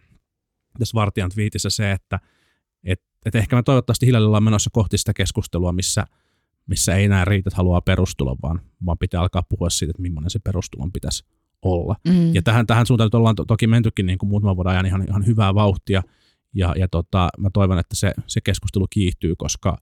tässä 0.79 0.95
Vartijan 0.95 1.29
twiitissä 1.29 1.69
se, 1.69 1.91
että 1.91 2.19
et, 2.83 3.01
et 3.25 3.35
ehkä 3.35 3.55
me 3.55 3.63
toivottavasti 3.63 4.05
hiljalleen 4.05 4.27
ollaan 4.27 4.43
menossa 4.43 4.69
kohti 4.73 4.97
sitä 4.97 5.13
keskustelua, 5.13 5.71
missä, 5.71 6.05
missä 6.67 6.95
ei 6.95 7.05
enää 7.05 7.25
riitä, 7.25 7.49
että 7.49 7.57
haluaa 7.57 7.81
perustulon, 7.81 8.37
vaan, 8.41 8.61
vaan 8.85 8.97
pitää 8.97 9.21
alkaa 9.21 9.43
puhua 9.49 9.69
siitä, 9.69 9.91
että 9.91 10.01
millainen 10.01 10.29
se 10.29 10.39
perustulon 10.39 10.91
pitäisi 10.91 11.23
olla. 11.61 11.95
Mm. 12.07 12.33
Ja 12.35 12.41
tähän, 12.41 12.67
tähän 12.67 12.85
suuntaan 12.85 13.05
nyt 13.05 13.15
ollaan 13.15 13.35
to, 13.35 13.45
toki 13.45 13.67
mentykin 13.67 14.05
niin 14.05 14.17
kuin 14.17 14.29
muutaman 14.29 14.55
vuoden 14.55 14.71
ajan 14.71 14.85
ihan, 14.85 15.05
ihan 15.07 15.25
hyvää 15.25 15.55
vauhtia, 15.55 16.03
ja, 16.55 16.73
ja 16.77 16.87
tota, 16.87 17.29
mä 17.37 17.49
toivon, 17.53 17.79
että 17.79 17.95
se, 17.95 18.13
se 18.27 18.41
keskustelu 18.41 18.87
kiihtyy, 18.89 19.35
koska, 19.37 19.77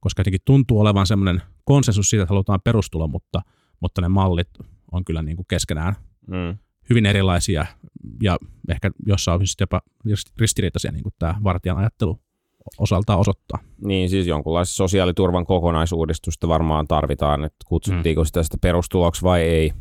koska 0.00 0.20
jotenkin 0.20 0.40
tuntuu 0.44 0.80
olevan 0.80 1.06
semmoinen 1.06 1.42
konsensus 1.64 2.10
siitä, 2.10 2.22
että 2.22 2.32
halutaan 2.34 2.60
perustulo, 2.64 3.08
mutta, 3.08 3.42
mutta 3.80 4.00
ne 4.00 4.08
mallit 4.08 4.48
on 4.92 5.04
kyllä 5.04 5.22
niin 5.22 5.36
kuin 5.36 5.46
keskenään 5.48 5.94
Mm. 6.26 6.58
hyvin 6.90 7.06
erilaisia 7.06 7.66
ja 8.22 8.36
ehkä 8.68 8.90
jossain 9.06 9.40
on 9.40 9.46
jopa 9.60 9.80
ristiriitaisia, 10.40 10.92
niin 10.92 11.02
kuin 11.02 11.14
tämä 11.18 11.34
Vartijan 11.44 11.76
ajattelu 11.78 12.20
osaltaan 12.78 13.18
osoittaa. 13.18 13.58
Niin, 13.84 14.08
siis 14.10 14.26
jonkunlaista 14.26 14.74
sosiaaliturvan 14.74 15.46
kokonaisuudistusta 15.46 16.48
varmaan 16.48 16.86
tarvitaan, 16.86 17.44
että 17.44 17.56
kutsuttiinko 17.66 18.22
Mm. 18.22 18.26
sitä 18.26 18.42
sitä 18.42 18.58
perustuloksi 18.60 19.22
vai 19.22 19.42
ei, 19.42 19.72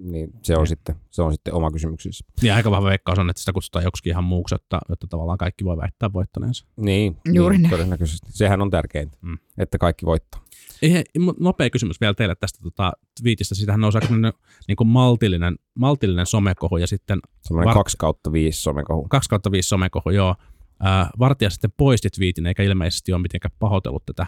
niin 0.00 0.30
se 0.42 0.52
on, 0.54 0.58
Niin. 0.58 0.66
sitten, 0.66 0.96
se 1.10 1.22
on 1.22 1.32
sitten 1.32 1.54
oma 1.54 1.70
kysymyksensä. 1.70 2.24
Ja 2.42 2.54
aika 2.56 2.70
vahva 2.70 2.88
veikkaus 2.88 3.18
on, 3.18 3.30
että 3.30 3.40
sitä 3.40 3.52
kutsutaan 3.52 3.84
joksikin 3.84 4.10
ihan 4.10 4.24
muuksi, 4.24 4.54
jotta, 4.54 4.80
jotta 4.88 5.06
tavallaan 5.06 5.38
kaikki 5.38 5.64
voi 5.64 5.76
väittää 5.76 6.12
voittaneensa. 6.12 6.66
Niin, 6.76 7.16
Juuri 7.32 7.58
niin 7.58 7.70
todennäköisesti. 7.70 8.26
Sehän 8.32 8.62
on 8.62 8.70
tärkeintä, 8.70 9.18
Mm. 9.22 9.38
että 9.58 9.78
kaikki 9.78 10.06
voittaa. 10.06 10.42
Ei, 10.82 11.04
nopea 11.40 11.70
kysymys 11.70 12.00
vielä 12.00 12.14
teille 12.14 12.34
tästä 12.34 12.58
tota, 12.62 12.92
twiitistä. 13.20 13.54
Siitähän 13.54 13.80
nousi 13.80 13.96
aika 13.98 14.06
sellainen 14.06 14.32
niin 14.68 14.76
kuin 14.76 14.88
maltillinen, 14.88 15.56
maltillinen 15.74 16.26
somekohu 16.26 16.76
ja 16.76 16.86
sitten 16.86 17.18
Semmoinen 17.42 17.66
Var- 17.68 17.74
2 17.74 17.96
kautta 17.98 18.32
5 18.32 18.62
somekohu. 18.62 19.08
2 19.08 19.28
kautta 19.30 19.50
5 19.50 19.68
somekohu, 19.68 20.10
joo. 20.10 20.34
Ää, 20.80 21.10
Vartija 21.18 21.50
sitten 21.50 21.72
poisti 21.76 22.10
twiitin, 22.10 22.46
eikä 22.46 22.62
ilmeisesti 22.62 23.12
ole 23.12 23.22
mitenkään 23.22 23.52
pahoitellut 23.58 24.06
tätä. 24.06 24.26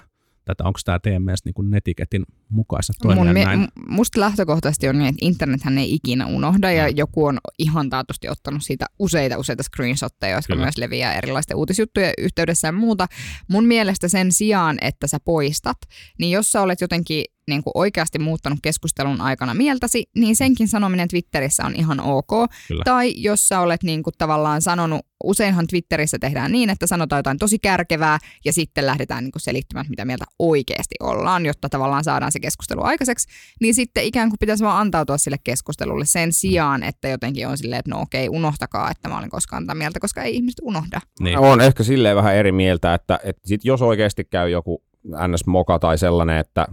Tätä. 0.48 0.64
Onko 0.64 0.80
tämä 0.84 0.98
teidän 0.98 1.22
mielestä 1.22 1.50
niin 1.50 1.70
netiketin 1.70 2.24
mukaista 2.48 2.92
toimia 3.02 3.24
Mun, 3.24 3.34
näin? 3.34 3.68
musta 3.88 4.20
lähtökohtaisesti 4.20 4.88
on 4.88 4.98
niin, 4.98 5.08
että 5.08 5.26
internethän 5.26 5.78
ei 5.78 5.94
ikinä 5.94 6.26
unohda 6.26 6.68
Mm. 6.68 6.76
ja 6.76 6.88
joku 6.88 7.24
on 7.24 7.38
ihan 7.58 7.90
taatusti 7.90 8.28
ottanut 8.28 8.62
siitä 8.62 8.86
useita 8.98 9.38
useita 9.38 9.62
screenshotteja, 9.62 10.36
jotka 10.36 10.52
Kyllä. 10.52 10.64
myös 10.64 10.78
leviää 10.78 11.14
erilaisten 11.14 11.56
uutisjuttujen 11.56 12.12
yhteydessä 12.18 12.68
ja 12.68 12.72
muuta. 12.72 13.06
Mun 13.48 13.64
mielestä 13.64 14.08
sen 14.08 14.32
sijaan, 14.32 14.78
että 14.80 15.06
sä 15.06 15.18
poistat, 15.24 15.78
niin 16.18 16.30
jos 16.30 16.52
sä 16.52 16.62
olet 16.62 16.80
jotenkin 16.80 17.24
niin 17.48 17.62
kuin 17.62 17.72
oikeasti 17.74 18.18
muuttanut 18.18 18.58
keskustelun 18.62 19.20
aikana 19.20 19.54
mieltäsi, 19.54 20.04
niin 20.16 20.36
senkin 20.36 20.68
sanominen 20.68 21.08
Twitterissä 21.08 21.64
on 21.64 21.74
ihan 21.76 22.00
ok. 22.00 22.30
Kyllä. 22.68 22.84
Tai 22.84 23.14
jos 23.16 23.48
sä 23.48 23.60
olet 23.60 23.82
niin 23.82 24.02
kuin 24.02 24.14
tavallaan 24.18 24.62
sanonut, 24.62 25.00
useinhan 25.24 25.66
Twitterissä 25.66 26.18
tehdään 26.18 26.52
niin, 26.52 26.70
että 26.70 26.86
sanotaan 26.86 27.18
jotain 27.18 27.38
tosi 27.38 27.58
kärkevää 27.58 28.18
ja 28.44 28.52
sitten 28.52 28.86
lähdetään 28.86 29.24
niin 29.24 29.32
kuin 29.32 29.42
selittämään, 29.42 29.86
mitä 29.88 30.04
mieltä 30.04 30.24
oikeasti 30.38 30.94
ollaan, 31.00 31.46
jotta 31.46 31.68
tavallaan 31.68 32.04
saadaan 32.04 32.32
se 32.32 32.40
keskustelu 32.40 32.82
aikaiseksi. 32.82 33.28
Niin 33.60 33.74
sitten 33.74 34.04
ikään 34.04 34.28
kuin 34.28 34.38
pitäisi 34.38 34.64
vaan 34.64 34.80
antautua 34.80 35.18
sille 35.18 35.36
keskustelulle 35.44 36.04
sen 36.06 36.32
sijaan, 36.32 36.82
että 36.82 37.08
jotenkin 37.08 37.48
on 37.48 37.58
silleen, 37.58 37.78
että 37.78 37.90
no 37.90 38.00
okei, 38.00 38.28
unohtakaa, 38.28 38.90
että 38.90 39.08
mä 39.08 39.18
olin 39.18 39.30
koskaan 39.30 39.66
tätä 39.66 39.74
mieltä, 39.74 40.00
koska 40.00 40.22
ei 40.22 40.34
ihmiset 40.34 40.60
unohda. 40.62 41.00
Niin. 41.20 41.38
On 41.38 41.60
ehkä 41.60 41.82
silleen 41.82 42.16
vähän 42.16 42.34
eri 42.34 42.52
mieltä, 42.52 42.94
että, 42.94 43.20
että 43.22 43.48
sit 43.48 43.64
jos 43.64 43.82
oikeasti 43.82 44.24
käy 44.24 44.50
joku 44.50 44.82
NS-moka 45.08 45.78
tai 45.78 45.98
sellainen, 45.98 46.38
että 46.38 46.66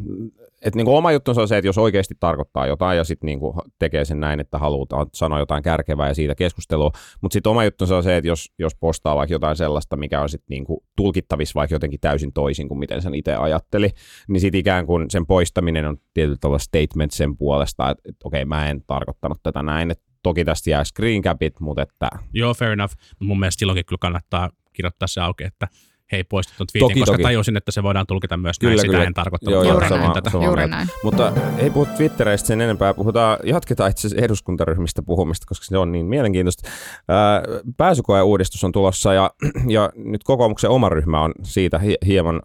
että 0.66 0.78
niinku 0.78 0.96
oma 0.96 1.12
juttunsa 1.12 1.42
on 1.42 1.48
se, 1.48 1.58
että 1.58 1.68
jos 1.68 1.78
oikeasti 1.78 2.16
tarkoittaa 2.20 2.68
jotain 2.68 2.98
ja 2.98 3.04
sitten 3.04 3.28
niinku 3.28 3.62
tekee 3.80 4.06
sen 4.06 4.20
näin, 4.20 4.40
että 4.40 4.58
halutaan 4.58 5.08
sanoa 5.14 5.40
jotain 5.40 5.64
kärkevää 5.64 6.08
ja 6.08 6.14
siitä 6.14 6.36
keskustelua, 6.36 6.92
mutta 7.22 7.34
sitten 7.34 7.50
oma 7.50 7.64
juttunsa 7.64 7.98
on 7.98 8.04
se, 8.04 8.18
että 8.18 8.28
jos, 8.28 8.52
jos 8.60 8.76
postaa 8.76 9.16
vaikka 9.16 9.34
jotain 9.34 9.56
sellaista, 9.56 9.96
mikä 9.96 10.22
on 10.22 10.30
sitten 10.30 10.46
niinku 10.50 10.84
tulkittavissa 10.98 11.60
vaikka 11.60 11.76
jotenkin 11.76 12.00
täysin 12.00 12.34
toisin 12.34 12.68
kuin 12.68 12.80
miten 12.80 13.02
sen 13.02 13.16
itse 13.16 13.36
ajatteli, 13.36 13.90
niin 14.28 14.42
sitten 14.42 14.60
ikään 14.60 14.86
kuin 14.86 15.10
sen 15.10 15.26
poistaminen 15.26 15.86
on 15.86 15.98
tietyllä 16.14 16.38
tavalla 16.42 16.60
statement 16.60 17.12
sen 17.12 17.38
puolesta, 17.38 17.90
että, 17.90 18.10
että 18.10 18.28
okei, 18.28 18.46
mä 18.46 18.70
en 18.70 18.84
tarkoittanut 18.88 19.40
tätä 19.44 19.64
näin, 19.64 19.92
että 19.92 20.04
toki 20.24 20.46
tästä 20.46 20.70
jää 20.70 20.84
screen 20.84 21.22
capit, 21.22 21.60
mutta 21.60 21.82
että 21.82 22.10
Joo, 22.34 22.54
fair 22.54 22.72
enough. 22.72 22.94
Mun 23.20 23.40
mielestä 23.40 23.60
silloinkin 23.60 23.86
kyllä 23.86 24.00
kannattaa 24.02 24.50
kirjoittaa 24.74 25.08
se 25.08 25.22
auki, 25.22 25.44
että 25.44 25.68
hei 26.12 26.24
poistit 26.24 26.58
ton 26.58 26.68
tweetin, 26.72 26.88
Toki, 26.90 27.00
koska 27.00 27.14
toki. 27.14 27.24
tajusin, 27.24 27.58
että 27.58 27.72
se 27.72 27.84
voidaan 27.84 28.08
tulkita 28.08 28.38
myös 28.38 28.60
Kyllä, 28.60 28.72
näin. 28.72 28.80
Sitä 28.80 28.92
kyllä. 28.92 29.04
en 29.04 29.14
tarkoittanut. 29.14 29.54
Joo, 29.54 29.72
Juuri 29.74 29.90
sama- 29.90 30.02
näin. 30.02 30.14
tätä. 30.14 30.30
sama 30.30 30.46
Juuri 30.46 30.68
näin. 30.68 30.88
Mutta 31.04 31.34
ei 31.58 31.70
puhu 31.70 31.86
Twittereistä 31.98 32.48
sen 32.48 32.62
enempää, 32.62 32.94
puhutaan, 32.94 33.38
jatketaan 33.44 33.92
itse 33.92 34.08
asiassa 34.08 34.26
eduskuntaryhmistä 34.26 35.02
puhumista, 35.04 35.46
koska 35.48 35.66
se 35.66 35.78
on 35.78 35.92
niin 35.92 36.06
mielenkiintoista. 36.06 36.70
Ää, 37.10 37.44
Pääsykoe-uudistus 37.78 38.64
on 38.64 38.72
tulossa 38.72 39.14
ja, 39.14 39.32
ja 39.76 39.90
nyt 39.96 40.24
kokoomuksen 40.24 40.70
oma 40.70 40.90
ryhmä 40.90 41.22
on 41.22 41.32
siitä 41.44 41.80
hi- 41.80 41.98
hieman 42.06 42.42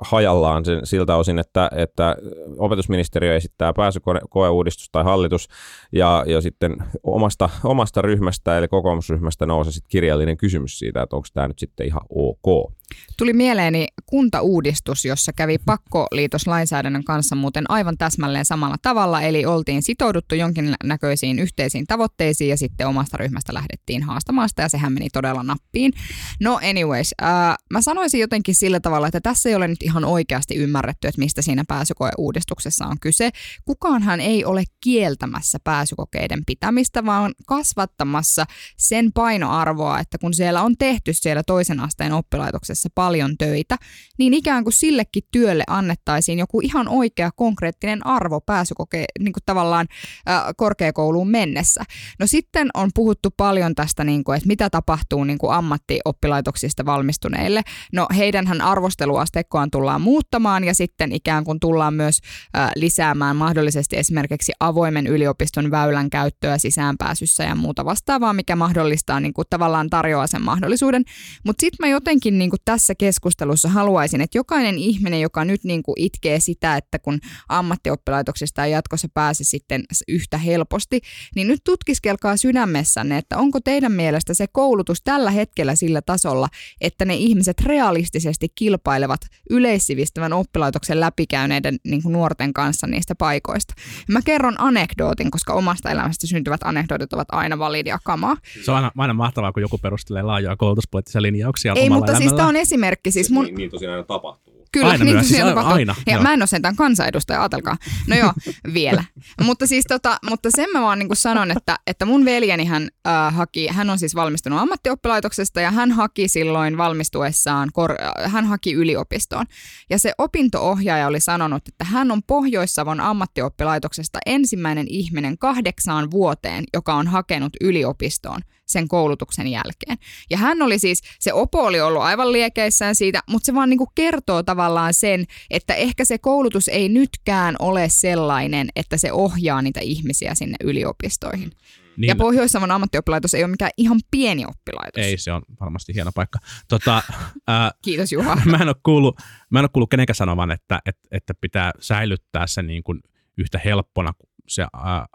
hajallaan 0.00 0.64
sen, 0.64 0.86
siltä 0.86 1.16
osin, 1.16 1.38
että, 1.38 1.70
että 1.76 2.16
opetusministeriö 2.58 3.36
esittää 3.36 3.72
pääsykoe-uudistus 3.72 4.88
tai 4.92 5.04
hallitus 5.04 5.48
ja, 5.92 6.24
ja 6.26 6.40
sitten 6.40 6.76
omasta, 7.02 7.50
omasta 7.64 8.02
ryhmästä 8.02 8.58
eli 8.58 8.68
kokoomusryhmästä 8.68 9.46
nousi 9.46 9.72
sitten 9.72 9.88
kirjallinen 9.90 10.36
kysymys 10.36 10.78
siitä, 10.78 11.02
että 11.02 11.16
onko 11.16 11.28
tämä 11.34 11.48
nyt 11.48 11.58
sitten 11.58 11.86
ihan 11.86 12.02
ok. 12.08 12.72
Tuli 13.18 13.32
mieleeni 13.32 13.86
kuntauudistus, 14.06 15.04
jossa 15.04 15.32
kävi 15.32 15.58
pakkoliitoslainsäädännön 15.58 17.04
kanssa 17.04 17.36
muuten 17.36 17.70
aivan 17.70 17.98
täsmälleen 17.98 18.44
samalla 18.44 18.76
tavalla, 18.82 19.22
eli 19.22 19.46
oltiin 19.46 19.82
sitouduttu 19.82 20.34
jonkinnäköisiin 20.34 21.38
yhteisiin 21.38 21.86
tavoitteisiin 21.86 22.50
ja 22.50 22.56
sitten 22.56 22.86
omasta 22.86 23.16
ryhmästä 23.16 23.54
lähdettiin 23.54 24.02
haastamaan 24.02 24.48
sitä 24.48 24.62
ja 24.62 24.68
sehän 24.68 24.92
meni 24.92 25.10
todella 25.10 25.42
nappiin. 25.42 25.92
No 26.40 26.60
anyways, 26.70 27.14
äh, 27.22 27.54
mä 27.70 27.80
sanoisin 27.82 28.20
jotenkin 28.20 28.54
sillä 28.54 28.80
tavalla, 28.80 29.06
että 29.06 29.20
tässä 29.20 29.48
ei 29.48 29.54
ole 29.54 29.68
nyt 29.68 29.82
ihan 29.82 30.04
oikeasti 30.04 30.54
ymmärretty, 30.54 31.08
että 31.08 31.20
mistä 31.20 31.42
siinä 31.42 31.64
pääsykoeuudistuksessa 31.68 32.86
on 32.86 32.96
kyse. 33.00 33.30
Kukaanhan 33.64 34.20
ei 34.20 34.44
ole 34.44 34.64
kieltämässä 34.80 35.58
pääsykokeiden 35.64 36.42
pitämistä, 36.46 37.06
vaan 37.06 37.34
kasvattamassa 37.46 38.44
sen 38.76 39.12
painoarvoa, 39.12 40.00
että 40.00 40.18
kun 40.18 40.34
siellä 40.34 40.62
on 40.62 40.76
tehty 40.78 41.12
siellä 41.12 41.42
toisen 41.42 41.80
asteen 41.80 42.12
oppilaitoksessa 42.12 42.73
paljon 42.94 43.38
töitä, 43.38 43.76
niin 44.18 44.34
ikään 44.34 44.64
kuin 44.64 44.72
sillekin 44.72 45.22
työlle 45.30 45.64
annettaisiin 45.66 46.38
joku 46.38 46.60
ihan 46.60 46.88
oikea 46.88 47.30
konkreettinen 47.36 48.06
arvo 48.06 48.40
pääsykokeen 48.40 49.04
niin 49.18 49.32
kuin 49.32 49.42
tavallaan 49.46 49.86
äh, 50.28 50.42
korkeakouluun 50.56 51.30
mennessä. 51.30 51.84
No 52.18 52.26
sitten 52.26 52.68
on 52.74 52.90
puhuttu 52.94 53.30
paljon 53.36 53.74
tästä, 53.74 54.04
niin 54.04 54.24
kuin, 54.24 54.36
että 54.36 54.48
mitä 54.48 54.70
tapahtuu 54.70 55.24
niin 55.24 55.38
kuin 55.38 55.52
ammattioppilaitoksista 55.52 56.86
valmistuneille. 56.86 57.62
No 57.92 58.06
heidänhän 58.16 58.60
arvosteluasteikkoaan 58.60 59.70
tullaan 59.70 60.00
muuttamaan 60.00 60.64
ja 60.64 60.74
sitten 60.74 61.12
ikään 61.12 61.44
kuin 61.44 61.60
tullaan 61.60 61.94
myös 61.94 62.18
äh, 62.56 62.70
lisäämään 62.76 63.36
mahdollisesti 63.36 63.96
esimerkiksi 63.96 64.52
avoimen 64.60 65.06
yliopiston 65.06 65.70
väylän 65.70 66.10
käyttöä 66.10 66.58
sisäänpääsyssä 66.58 67.44
ja 67.44 67.54
muuta 67.54 67.84
vastaavaa, 67.84 68.32
mikä 68.32 68.56
mahdollistaa 68.56 69.20
niin 69.20 69.34
kuin, 69.34 69.46
tavallaan 69.50 69.90
tarjoaa 69.90 70.26
sen 70.26 70.42
mahdollisuuden. 70.42 71.04
Mutta 71.44 71.60
sitten 71.60 71.86
mä 71.86 71.88
jotenkin 71.88 72.38
niin 72.38 72.50
kuin 72.50 72.60
tässä 72.64 72.94
keskustelussa 72.94 73.68
haluaisin, 73.68 74.20
että 74.20 74.38
jokainen 74.38 74.78
ihminen, 74.78 75.20
joka 75.20 75.44
nyt 75.44 75.64
niin 75.64 75.82
kuin 75.82 76.00
itkee 76.00 76.40
sitä, 76.40 76.76
että 76.76 76.98
kun 76.98 77.20
ammattioppilaitoksista 77.48 78.64
ei 78.64 78.72
jatkossa 78.72 79.08
pääse 79.14 79.44
sitten 79.44 79.84
yhtä 80.08 80.38
helposti, 80.38 81.00
niin 81.34 81.48
nyt 81.48 81.60
tutkiskelkaa 81.64 82.36
sydämessänne, 82.36 83.18
että 83.18 83.38
onko 83.38 83.60
teidän 83.60 83.92
mielestä 83.92 84.34
se 84.34 84.46
koulutus 84.52 85.02
tällä 85.04 85.30
hetkellä 85.30 85.74
sillä 85.74 86.02
tasolla, 86.02 86.48
että 86.80 87.04
ne 87.04 87.14
ihmiset 87.14 87.60
realistisesti 87.60 88.48
kilpailevat 88.54 89.20
yleissivistävän 89.50 90.32
oppilaitoksen 90.32 91.00
läpikäyneiden 91.00 91.76
niin 91.84 92.02
kuin 92.02 92.12
nuorten 92.12 92.52
kanssa 92.52 92.86
niistä 92.86 93.14
paikoista. 93.14 93.74
Mä 94.08 94.20
kerron 94.22 94.54
anekdootin, 94.58 95.30
koska 95.30 95.52
omasta 95.52 95.90
elämästä 95.90 96.26
syntyvät 96.26 96.60
anekdootit 96.64 97.12
ovat 97.12 97.28
aina 97.32 97.58
validia 97.58 97.98
kamaa. 98.04 98.36
Se 98.64 98.70
on 98.70 98.76
aina, 98.76 98.90
aina 98.98 99.14
mahtavaa, 99.14 99.52
kun 99.52 99.62
joku 99.62 99.78
perustelee 99.78 100.22
laajoja 100.22 100.56
koulutuspoliittisia 100.56 101.22
linjauksia 101.22 101.72
Ei, 101.76 101.90
mutta 101.90 102.06
siis 102.06 102.20
elämällään. 102.20 102.36
tämä 102.36 102.48
on 102.48 102.53
esimerkki. 102.56 103.10
Siis 103.10 103.30
mun, 103.30 103.44
Niin, 103.44 103.54
niin 103.54 103.70
tosiaan 103.70 103.94
aina 103.94 104.06
tapahtuu. 104.06 104.54
Kyllä, 104.74 104.88
Aina 104.88 105.04
niin 105.04 105.14
myös, 105.14 105.28
siis 105.28 105.42
aina, 105.42 105.60
aina, 105.60 105.94
Ja 106.06 106.12
joo. 106.12 106.22
mä 106.22 106.32
en 106.32 106.42
ole 106.42 106.46
sentään 106.46 106.76
kansanedustaja, 106.76 107.40
ajatelkaa. 107.40 107.76
No 108.06 108.16
joo, 108.16 108.32
vielä. 108.74 109.04
mutta 109.42 109.66
siis 109.66 109.84
tota, 109.88 110.18
mutta 110.30 110.48
sen 110.56 110.68
mä 110.72 110.82
vaan 110.82 110.98
niin 110.98 111.08
sanon, 111.12 111.50
että, 111.50 111.78
että 111.86 112.06
mun 112.06 112.24
veljeni 112.24 112.64
hän 112.64 112.88
äh, 113.06 113.34
haki, 113.34 113.68
hän 113.68 113.90
on 113.90 113.98
siis 113.98 114.14
valmistunut 114.14 114.58
ammattioppilaitoksesta 114.58 115.60
ja 115.60 115.70
hän 115.70 115.92
haki 115.92 116.28
silloin 116.28 116.76
valmistuessaan, 116.76 117.68
kor, 117.72 117.92
äh, 117.92 118.32
hän 118.32 118.44
haki 118.44 118.72
yliopistoon. 118.72 119.46
Ja 119.90 119.98
se 119.98 120.12
opinto-ohjaaja 120.18 121.06
oli 121.06 121.20
sanonut, 121.20 121.68
että 121.68 121.84
hän 121.84 122.10
on 122.10 122.22
Pohjois-Savon 122.22 123.00
ammattioppilaitoksesta 123.00 124.18
ensimmäinen 124.26 124.86
ihminen 124.88 125.38
kahdeksaan 125.38 126.10
vuoteen, 126.10 126.64
joka 126.72 126.94
on 126.94 127.06
hakenut 127.06 127.52
yliopistoon 127.60 128.40
sen 128.74 128.88
koulutuksen 128.88 129.46
jälkeen. 129.46 129.98
Ja 130.30 130.36
hän 130.36 130.62
oli 130.62 130.78
siis, 130.78 131.00
se 131.20 131.32
Opo 131.32 131.64
oli 131.64 131.80
ollut 131.80 132.02
aivan 132.02 132.32
liekeissään 132.32 132.94
siitä, 132.94 133.20
mutta 133.30 133.46
se 133.46 133.54
vaan 133.54 133.70
niin 133.70 133.78
kuin 133.78 133.90
kertoo 133.94 134.42
tavallaan 134.42 134.94
sen, 134.94 135.24
että 135.50 135.74
ehkä 135.74 136.04
se 136.04 136.18
koulutus 136.18 136.68
ei 136.68 136.88
nytkään 136.88 137.56
ole 137.58 137.88
sellainen, 137.88 138.68
että 138.76 138.96
se 138.96 139.12
ohjaa 139.12 139.62
niitä 139.62 139.80
ihmisiä 139.80 140.34
sinne 140.34 140.56
yliopistoihin. 140.64 141.50
Niin, 141.96 142.08
Ja 142.08 142.16
Pohjois-Savon 142.16 142.70
ammattioppilaitos 142.70 143.34
ei 143.34 143.44
ole 143.44 143.50
mikään 143.50 143.70
ihan 143.76 144.00
pieni 144.10 144.44
oppilaitos. 144.44 145.04
ei, 145.04 145.18
se 145.18 145.32
on 145.32 145.42
varmasti 145.60 145.94
hieno 145.94 146.10
paikka. 146.14 146.38
Tota, 146.68 147.02
ää, 147.48 147.70
Kiitos 147.82 148.12
Juha. 148.12 148.36
mä 148.50 148.56
en 148.56 148.68
ole 148.68 148.76
kuullut, 148.82 149.16
mä 149.50 149.58
en 149.58 149.64
ole 149.64 149.70
kuullut 149.72 149.90
kenenkään 149.90 150.14
sanovan, 150.14 150.50
että, 150.50 150.80
että, 150.86 151.08
että 151.10 151.34
pitää 151.40 151.72
säilyttää 151.80 152.46
se 152.46 152.62
niin 152.62 152.82
kuin 152.82 153.00
yhtä 153.38 153.60
helppona 153.64 154.12
kuin 154.12 154.33
se 154.48 154.66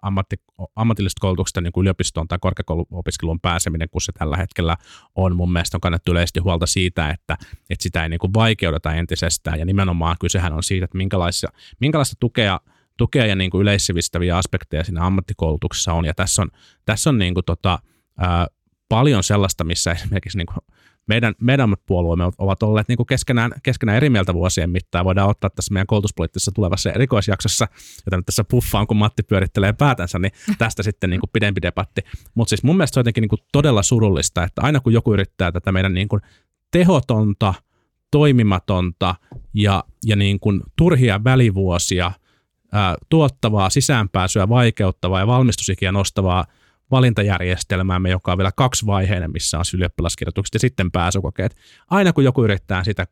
ammatti, 0.01 0.35
ammatillisesta 0.75 1.21
koulutuksesta 1.21 1.61
niin 1.61 1.73
kuin 1.73 1.83
yliopistoon 1.83 2.27
tai 2.27 2.37
korkeakouluopiskeluun 2.41 3.39
pääseminen, 3.39 3.89
kun 3.91 4.01
se 4.01 4.11
tällä 4.11 4.37
hetkellä 4.37 4.77
on. 5.15 5.35
Mun 5.35 5.51
mielestä 5.51 5.77
on 5.77 5.81
kannettu 5.81 6.11
yleisesti 6.11 6.39
huolta 6.39 6.65
siitä, 6.65 7.09
että, 7.09 7.37
että 7.69 7.83
sitä 7.83 8.03
ei 8.03 8.09
niin 8.09 8.19
kuin 8.19 8.33
vaikeudeta 8.33 8.93
entisestään 8.93 9.59
ja 9.59 9.65
nimenomaan 9.65 10.15
kysehän 10.19 10.53
on 10.53 10.63
siitä, 10.63 10.85
että 10.85 10.97
minkälaista, 10.97 11.47
minkälaista 11.79 12.15
tukea 12.19 12.59
tukea 12.97 13.25
ja 13.25 13.35
niin 13.35 13.51
kuin 13.51 13.61
yleissivistäviä 13.61 14.37
aspekteja 14.37 14.83
siinä 14.83 15.05
ammattikoulutuksessa 15.05 15.93
on. 15.93 16.05
Ja 16.05 16.13
tässä 16.13 16.41
on, 16.41 16.49
tässä 16.85 17.09
on 17.09 17.17
niin 17.17 17.33
kuin 17.33 17.45
tota, 17.45 17.79
ää, 18.17 18.47
paljon 18.89 19.23
sellaista, 19.23 19.63
missä 19.63 19.91
esimerkiksi 19.91 20.37
niin 20.37 20.47
kuin 20.47 20.57
meidän, 21.09 21.35
meidän 21.41 21.75
puolueemme 21.85 22.31
ovat 22.37 22.63
olleet 22.63 22.87
niin 22.87 22.97
kuin 22.97 23.07
keskenään, 23.07 23.51
keskenään 23.63 23.95
eri 23.95 24.09
mieltä 24.09 24.33
vuosien 24.33 24.69
mittaan. 24.69 25.05
Voidaan 25.05 25.29
ottaa 25.29 25.49
tässä 25.49 25.73
meidän 25.73 25.87
koulutuspoliittisessa 25.87 26.51
tulevassa 26.51 26.91
erikoisjaksossa, 26.91 27.67
jota 28.05 28.17
nyt 28.17 28.25
tässä 28.25 28.43
puffaan, 28.43 28.87
kun 28.87 28.97
Matti 28.97 29.23
pyörittelee 29.23 29.73
päätänsä, 29.73 30.19
niin 30.19 30.31
tästä 30.57 30.83
sitten 30.83 31.09
niin 31.09 31.19
kuin 31.19 31.29
pidempi 31.33 31.61
debatti. 31.61 32.01
Mutta 32.35 32.49
siis 32.49 32.63
mun 32.63 32.77
mielestä 32.77 32.93
se 32.93 32.99
on 32.99 33.01
jotenkin 33.01 33.21
niin 33.21 33.29
kuin 33.29 33.39
todella 33.51 33.83
surullista, 33.83 34.43
että 34.43 34.61
aina 34.61 34.79
kun 34.79 34.93
joku 34.93 35.13
yrittää 35.13 35.51
tätä 35.51 35.71
meidän 35.71 35.93
niin 35.93 36.07
kuin 36.07 36.21
tehotonta, 36.71 37.53
toimimatonta 38.11 39.15
ja, 39.53 39.83
ja 40.05 40.15
niin 40.15 40.39
kuin 40.39 40.61
turhia 40.75 41.23
välivuosia, 41.23 42.11
tuottavaa 43.09 43.69
sisäänpääsyä 43.69 44.49
vaikeuttavaa 44.49 45.19
ja 45.19 45.27
valmistusikiä 45.27 45.91
nostavaa 45.91 46.45
valintajärjestelmäämme, 46.91 48.09
joka 48.09 48.31
on 48.31 48.37
vielä 48.37 48.51
kaksivaiheinen, 48.55 49.31
missä 49.31 49.57
on 49.57 49.65
ylioppilaskirjoitukset 49.73 50.53
ja 50.53 50.59
sitten 50.59 50.91
pääsykokeet. 50.91 51.55
Aina 51.89 52.13
kun 52.13 52.23
joku 52.23 52.43
yrittää 52.43 52.83
sitä, 52.83 53.07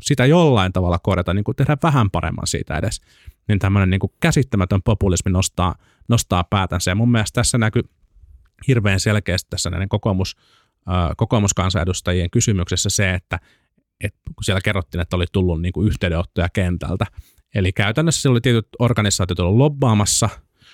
sitä 0.00 0.26
jollain 0.26 0.72
tavalla 0.72 0.98
korjata, 0.98 1.34
niin 1.34 1.44
kuin 1.44 1.56
tehdä 1.56 1.76
vähän 1.82 2.10
paremman 2.10 2.46
siitä 2.46 2.78
edes, 2.78 3.00
niin 3.48 3.58
tämmöinen 3.58 3.90
niin 3.90 4.00
kuin 4.00 4.12
käsittämätön 4.20 4.82
populismi 4.82 5.32
nostaa, 5.32 5.74
nostaa 6.08 6.44
päätänsä. 6.44 6.90
Ja 6.90 6.94
mun 6.94 7.10
mielestä 7.10 7.34
tässä 7.34 7.58
näkyy 7.58 7.82
hirveän 8.68 9.00
selkeästi 9.00 9.50
tässä 9.50 9.70
näiden 9.70 9.88
kokoomus, 9.88 10.36
kokoomuskansanedustajien 11.16 12.30
kysymyksessä 12.30 12.90
se, 12.90 13.14
että 13.14 13.40
et 14.04 14.14
kun 14.24 14.44
siellä 14.44 14.60
kerrottiin, 14.60 15.00
että 15.00 15.16
oli 15.16 15.24
tullut 15.32 15.62
niin 15.62 15.72
kuin 15.72 15.88
yhteydenottoja 15.88 16.48
kentältä. 16.48 17.06
Eli 17.54 17.72
käytännössä 17.72 18.22
siellä 18.22 18.34
oli 18.34 18.40
tietyt 18.40 18.68
organisaatiot 18.78 19.38
ollut 19.38 19.56
lobbaamassa, 19.56 20.28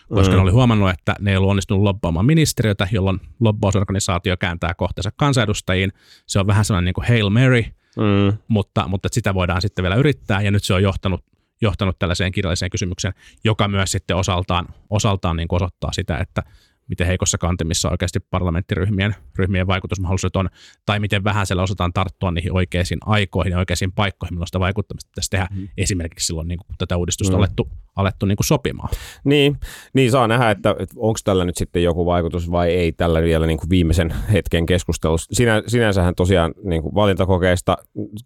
koska 0.09 0.33
Mm. 0.33 0.37
ne 0.37 0.43
oli 0.43 0.51
huomannut, 0.51 0.91
että 0.91 1.15
ne 1.21 1.31
ei 1.31 1.37
ollut 1.37 1.51
onnistunut 1.51 1.83
lobbaamaan 1.83 2.27
ministeriötä, 2.27 2.89
jolloin 2.93 3.21
lobbausorganisaatio 3.41 4.37
kääntää 4.37 4.75
kohteensa 4.75 5.11
kansanedustajiin. 5.17 5.93
Se 6.27 6.39
on 6.39 6.47
vähän 6.47 6.65
sellainen 6.65 6.85
niin 6.85 6.95
kuin 6.95 7.09
Hail 7.09 7.31
Mary, 7.31 7.65
Mm. 7.97 8.39
mutta, 8.49 8.89
mutta 8.89 9.09
sitä 9.13 9.35
voidaan 9.35 9.63
sitten 9.63 9.83
vielä 9.83 9.95
yrittää, 9.95 10.43
ja 10.43 10.51
nyt 10.51 10.65
se 10.65 10.75
on 10.75 10.83
johtanut, 10.83 11.25
johtanut 11.61 11.99
tällaiseen 11.99 12.33
kirjalliseen 12.33 12.71
kysymykseen, 12.71 13.15
joka 13.45 13.69
myös 13.69 13.93
sitten 13.93 14.17
osaltaan, 14.17 14.67
osaltaan 14.91 15.37
niin 15.37 15.49
osoittaa 15.51 15.93
sitä, 15.93 16.19
että 16.19 16.43
miten 16.89 17.07
heikossa 17.07 17.39
kantimissa 17.39 17.91
oikeasti 17.91 18.21
parlamenttiryhmien 18.21 19.15
ryhmien 19.39 19.67
vaikutusmahdollisuudet 19.67 20.37
on, 20.37 20.49
tai 20.87 21.01
miten 21.01 21.25
vähän 21.25 21.47
siellä 21.47 21.63
osataan 21.63 21.93
tarttua 21.93 22.31
niihin 22.31 22.53
oikeisiin 22.53 22.99
aikoihin 23.07 23.51
ja 23.51 23.59
oikeisiin 23.59 23.93
paikkoihin, 23.93 24.35
milloin 24.35 24.47
sitä 24.47 24.61
vaikuttamista 24.61 25.09
pitäisi 25.09 25.31
tehdä 25.31 25.49
mm. 25.51 25.69
esimerkiksi 25.77 26.27
silloin, 26.27 26.49
niin 26.49 26.59
kun 26.59 26.77
tätä 26.79 26.97
uudistusta 26.97 27.37
Mm. 27.37 27.39
alettu, 27.39 27.69
alettu 27.97 28.27
niin 28.27 28.37
kuin 28.37 28.47
sopimaan. 28.47 28.89
Niin, 29.25 29.57
niin 29.95 30.11
saa 30.11 30.29
nähdä, 30.29 30.51
että, 30.51 30.71
että 30.71 30.95
onko 30.97 31.19
tällä 31.25 31.45
nyt 31.45 31.57
sitten 31.57 31.83
joku 31.83 32.07
vaikutus 32.07 32.51
vai 32.51 32.71
ei 32.71 32.93
tällä 32.93 33.23
vielä 33.23 33.47
niin 33.47 33.59
kuin 33.59 33.71
viimeisen 33.71 34.15
hetken 34.33 34.67
keskustelussa. 34.67 35.35
Sinä, 35.35 35.63
sinänsähän 35.67 36.15
tosiaan 36.15 36.55
niin 36.65 36.83
kuin 36.83 36.95
valintakokeista 36.95 37.77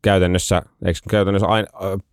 käytännössä, 0.02 0.62
eikö 0.84 0.98
käytännössä 1.10 1.46
aina, 1.46 1.68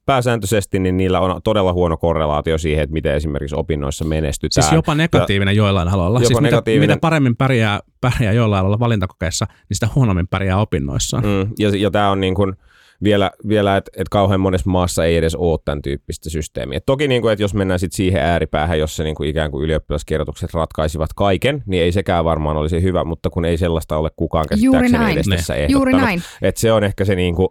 pääsääntöisesti, 0.05 0.79
niin 0.79 0.97
niillä 0.97 1.19
on 1.19 1.41
todella 1.43 1.73
huono 1.73 1.97
korrelaatio 1.97 2.57
siihen, 2.57 2.83
että 2.83 2.93
miten 2.93 3.15
esimerkiksi 3.15 3.55
opinnoissa 3.55 4.05
menestytään. 4.05 4.63
Siis 4.63 4.73
jopa 4.73 4.95
negatiivinen 4.95 5.55
joillain 5.55 5.87
aloilla. 5.87 6.21
Jopa 6.21 6.36
Siis 6.43 6.53
mitä, 6.55 6.79
mitä 6.79 6.97
paremmin 7.01 7.35
pärjää, 7.35 7.79
pärjää 8.01 8.33
jollain 8.33 8.59
aloilla 8.59 8.79
valintakokeissa, 8.79 9.45
niin 9.49 9.75
sitä 9.75 9.87
huonommin 9.95 10.27
pärjää 10.27 10.57
opinnoissaan. 10.57 11.23
Mm. 11.23 11.53
Ja, 11.59 11.69
ja 11.77 11.91
tämä 11.91 12.11
on 12.11 12.21
niin 12.21 12.35
kuin 12.35 12.53
vielä, 13.03 13.31
vielä 13.47 13.77
että 13.77 13.91
et 13.97 14.09
kauhean 14.09 14.39
monessa 14.39 14.69
maassa 14.69 15.05
ei 15.05 15.17
edes 15.17 15.35
ole 15.35 15.59
tämän 15.65 15.81
tyyppistä 15.81 16.29
systeemiä. 16.29 16.77
Et 16.77 16.85
toki, 16.85 17.07
niin 17.07 17.21
kuin, 17.21 17.31
että 17.33 17.43
jos 17.43 17.53
mennään 17.53 17.79
sit 17.79 17.93
siihen 17.93 18.21
ääripäähän, 18.21 18.79
jossa 18.79 19.03
niin 19.03 19.15
kuin 19.15 19.29
ikään 19.29 19.51
kuin 19.51 19.63
ylioppilaskirjoitukset 19.63 20.53
ratkaisivat 20.53 21.09
kaiken, 21.15 21.63
niin 21.65 21.83
ei 21.83 21.91
sekään 21.91 22.25
varmaan 22.25 22.57
olisi 22.57 22.81
hyvä, 22.81 23.03
mutta 23.03 23.29
kun 23.29 23.45
ei 23.45 23.57
sellaista 23.57 23.97
ole 23.97 24.09
kukaan 24.15 24.45
Juuri 24.51 24.79
käsittääkseni 24.79 25.03
näin. 25.03 25.17
edes 25.17 25.27
tässä 25.27 25.55
Juuri 25.55 25.91
ehdottanut. 25.91 26.01
näin. 26.01 26.21
Et 26.41 26.57
se 26.57 26.71
on 26.71 26.83
ehkä 26.83 27.05
se, 27.05 27.15
niin 27.15 27.35
kuin, 27.35 27.47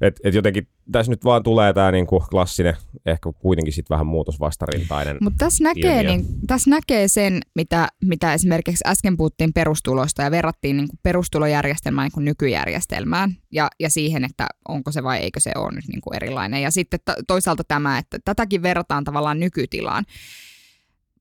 Et, 0.00 0.20
et 0.24 0.34
jotenkin 0.34 0.68
tässä 0.92 1.12
nyt 1.12 1.24
vaan 1.24 1.42
tulee 1.42 1.72
tämä 1.72 1.90
niinku 1.92 2.24
klassinen, 2.30 2.76
ehkä 3.06 3.32
kuitenkin 3.38 3.72
sitten 3.72 3.94
vähän 3.94 4.06
muutosvastarintainen. 4.06 5.16
Mutta 5.20 5.44
tässä 5.44 5.64
näkee, 5.64 6.00
ilmiö. 6.00 6.16
niin, 6.16 6.26
tässä 6.46 6.70
näkee 6.70 7.08
sen, 7.08 7.40
mitä, 7.54 7.88
mitä 8.04 8.34
esimerkiksi 8.34 8.84
äsken 8.86 9.16
puhuttiin 9.16 9.52
perustulosta 9.52 10.22
ja 10.22 10.30
verrattiin 10.30 10.76
niin 10.76 10.88
perustulojärjestelmään 11.02 12.10
niin 12.16 12.24
nykyjärjestelmään 12.24 13.36
ja, 13.52 13.68
ja 13.80 13.90
siihen, 13.90 14.24
että 14.24 14.46
onko 14.68 14.92
se 14.92 15.02
vai 15.02 15.18
eikö 15.18 15.40
se 15.40 15.52
ole 15.56 15.74
nyt 15.74 15.88
niin 15.88 16.00
kuin 16.00 16.16
erilainen. 16.16 16.62
Ja 16.62 16.70
sitten 16.70 17.00
to- 17.04 17.22
toisaalta 17.26 17.64
tämä, 17.68 17.98
että 17.98 18.18
tätäkin 18.24 18.62
verrataan 18.62 19.04
tavallaan 19.04 19.40
nykytilaan. 19.40 20.04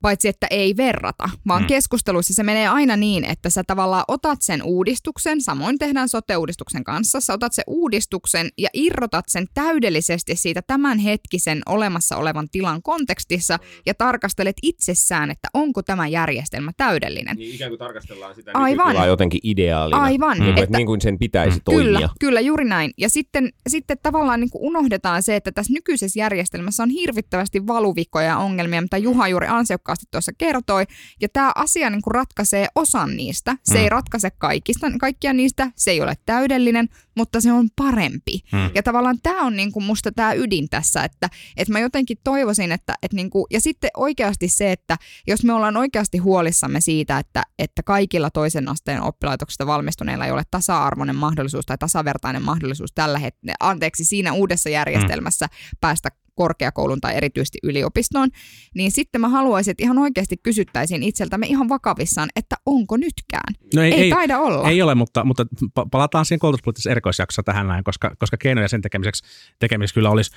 Paitsi, 0.01 0.27
että 0.27 0.47
ei 0.49 0.77
verrata, 0.77 1.29
vaan 1.47 1.61
Mm. 1.61 1.63
mm. 1.65 1.67
keskusteluissa 1.67 2.33
se 2.33 2.43
menee 2.43 2.67
aina 2.67 2.95
niin, 2.97 3.23
että 3.25 3.49
sä 3.49 3.63
tavallaan 3.63 4.03
otat 4.07 4.41
sen 4.41 4.63
uudistuksen, 4.63 5.41
samoin 5.41 5.77
tehdään 5.79 6.09
sote-uudistuksen 6.09 6.83
kanssa, 6.83 7.21
sä 7.21 7.33
otat 7.33 7.53
sen 7.53 7.63
uudistuksen 7.67 8.49
ja 8.57 8.69
irrotat 8.73 9.25
sen 9.27 9.45
täydellisesti 9.53 10.35
siitä 10.35 10.61
tämänhetkisen 10.67 11.61
olemassa 11.65 12.17
olevan 12.17 12.47
tilan 12.51 12.81
kontekstissa 12.83 13.59
ja 13.85 13.93
tarkastelet 13.93 14.55
itsessään, 14.63 15.31
että 15.31 15.47
onko 15.53 15.83
tämä 15.83 16.07
järjestelmä 16.07 16.71
täydellinen. 16.77 17.37
Niin 17.37 17.55
ikään 17.55 17.71
kuin 17.71 17.79
tarkastellaan 17.79 18.35
sitä 18.35 18.51
Aivan. 18.53 19.07
jotenkin 19.07 19.39
ideaalina. 19.43 20.01
Aivan. 20.01 20.37
Kuin, 20.37 20.49
Että- 20.49 20.63
että 20.63 20.77
niin 20.77 20.87
kuin 20.87 21.01
sen 21.01 21.19
pitäisi 21.19 21.59
toimia. 21.65 21.83
Kyllä, 21.85 22.09
kyllä, 22.19 22.39
juuri 22.39 22.65
näin. 22.65 22.91
Ja 22.97 23.09
sitten, 23.09 23.49
sitten 23.69 23.97
tavallaan 24.03 24.39
niin 24.39 24.49
kuin 24.49 24.63
unohdetaan 24.63 25.23
se, 25.23 25.35
että 25.35 25.51
tässä 25.51 25.73
nykyisessä 25.73 26.19
järjestelmässä 26.19 26.83
on 26.83 26.89
hirvittävästi 26.89 27.67
valuvikoja 27.67 28.25
ja 28.27 28.37
ongelmia, 28.37 28.81
mitä 28.81 28.97
Juha 28.97 29.27
juuri 29.27 29.47
ansiokkaasti 29.47 29.88
tuossa 30.11 30.31
kertoi. 30.37 30.85
Ja 31.21 31.29
tämä 31.29 31.51
asia 31.55 31.89
niin 31.89 32.01
kuin 32.01 32.15
ratkaisee 32.15 32.67
osan 32.75 33.17
niistä. 33.17 33.55
Se 33.63 33.73
Mm. 33.73 33.83
ei 33.83 33.89
ratkaise 33.89 34.31
kaikista, 34.31 34.87
kaikkia 34.99 35.33
niistä, 35.33 35.71
se 35.75 35.91
ei 35.91 36.01
ole 36.01 36.13
täydellinen, 36.25 36.89
mutta 37.15 37.41
se 37.41 37.51
on 37.51 37.69
parempi. 37.75 38.39
Mm. 38.51 38.71
Ja 38.75 38.83
tavallaan 38.83 39.17
tämä 39.23 39.41
on 39.41 39.55
niin 39.55 39.71
kuin 39.71 39.83
musta 39.83 40.11
tämä 40.11 40.33
ydin 40.33 40.69
tässä, 40.69 41.03
että, 41.03 41.29
että 41.57 41.71
mä 41.73 41.79
jotenkin 41.79 42.17
toivoisin, 42.23 42.71
että, 42.71 42.95
että 43.03 43.15
niin 43.15 43.29
kuin, 43.29 43.45
ja 43.51 43.61
sitten 43.61 43.89
oikeasti 43.97 44.47
se, 44.47 44.71
että 44.71 44.97
jos 45.27 45.43
me 45.43 45.53
ollaan 45.53 45.77
oikeasti 45.77 46.17
huolissamme 46.17 46.81
siitä, 46.81 47.17
että, 47.19 47.43
että 47.59 47.83
kaikilla 47.83 48.29
toisen 48.29 48.69
asteen 48.69 49.01
oppilaitoksesta 49.01 49.67
valmistuneilla 49.67 50.25
ei 50.25 50.31
ole 50.31 50.43
tasa-arvoinen 50.51 51.15
mahdollisuus 51.15 51.65
tai 51.65 51.77
tasavertainen 51.77 52.43
mahdollisuus 52.43 52.91
tällä 52.95 53.19
hetkellä, 53.19 53.55
anteeksi, 53.59 54.05
siinä 54.05 54.33
uudessa 54.33 54.69
järjestelmässä 54.69 55.47
päästä 55.81 56.09
korkeakoulun 56.39 57.01
tai 57.01 57.15
erityisesti 57.15 57.57
yliopistoon, 57.63 58.29
niin 58.75 58.91
sitten 58.91 59.21
mä 59.21 59.29
haluaisin, 59.29 59.71
että 59.71 59.83
ihan 59.83 59.97
oikeasti 59.97 60.37
kysyttäisiin 60.37 61.03
itseltämme 61.03 61.47
ihan 61.47 61.69
vakavissaan, 61.69 62.29
että 62.35 62.55
onko 62.65 62.97
nytkään. 62.97 63.53
No 63.75 63.81
Ei, 63.81 63.93
ei 63.93 64.09
taida 64.09 64.39
olla. 64.39 64.69
Ei 64.69 64.81
ole, 64.81 64.95
mutta, 64.95 65.23
mutta 65.23 65.45
pa- 65.63 65.87
palataan 65.91 66.25
siihen 66.25 66.39
koulutuspoliittisessa 66.39 66.91
erikoisjaksossa 66.91 67.43
tähän 67.43 67.67
näin, 67.67 67.83
koska, 67.83 68.15
koska 68.19 68.37
keinoja 68.37 68.67
sen 68.67 68.81
tekemiseksi, 68.81 69.23
tekemiseksi 69.59 69.93
kyllä 69.93 70.09
olisi. 70.09 70.31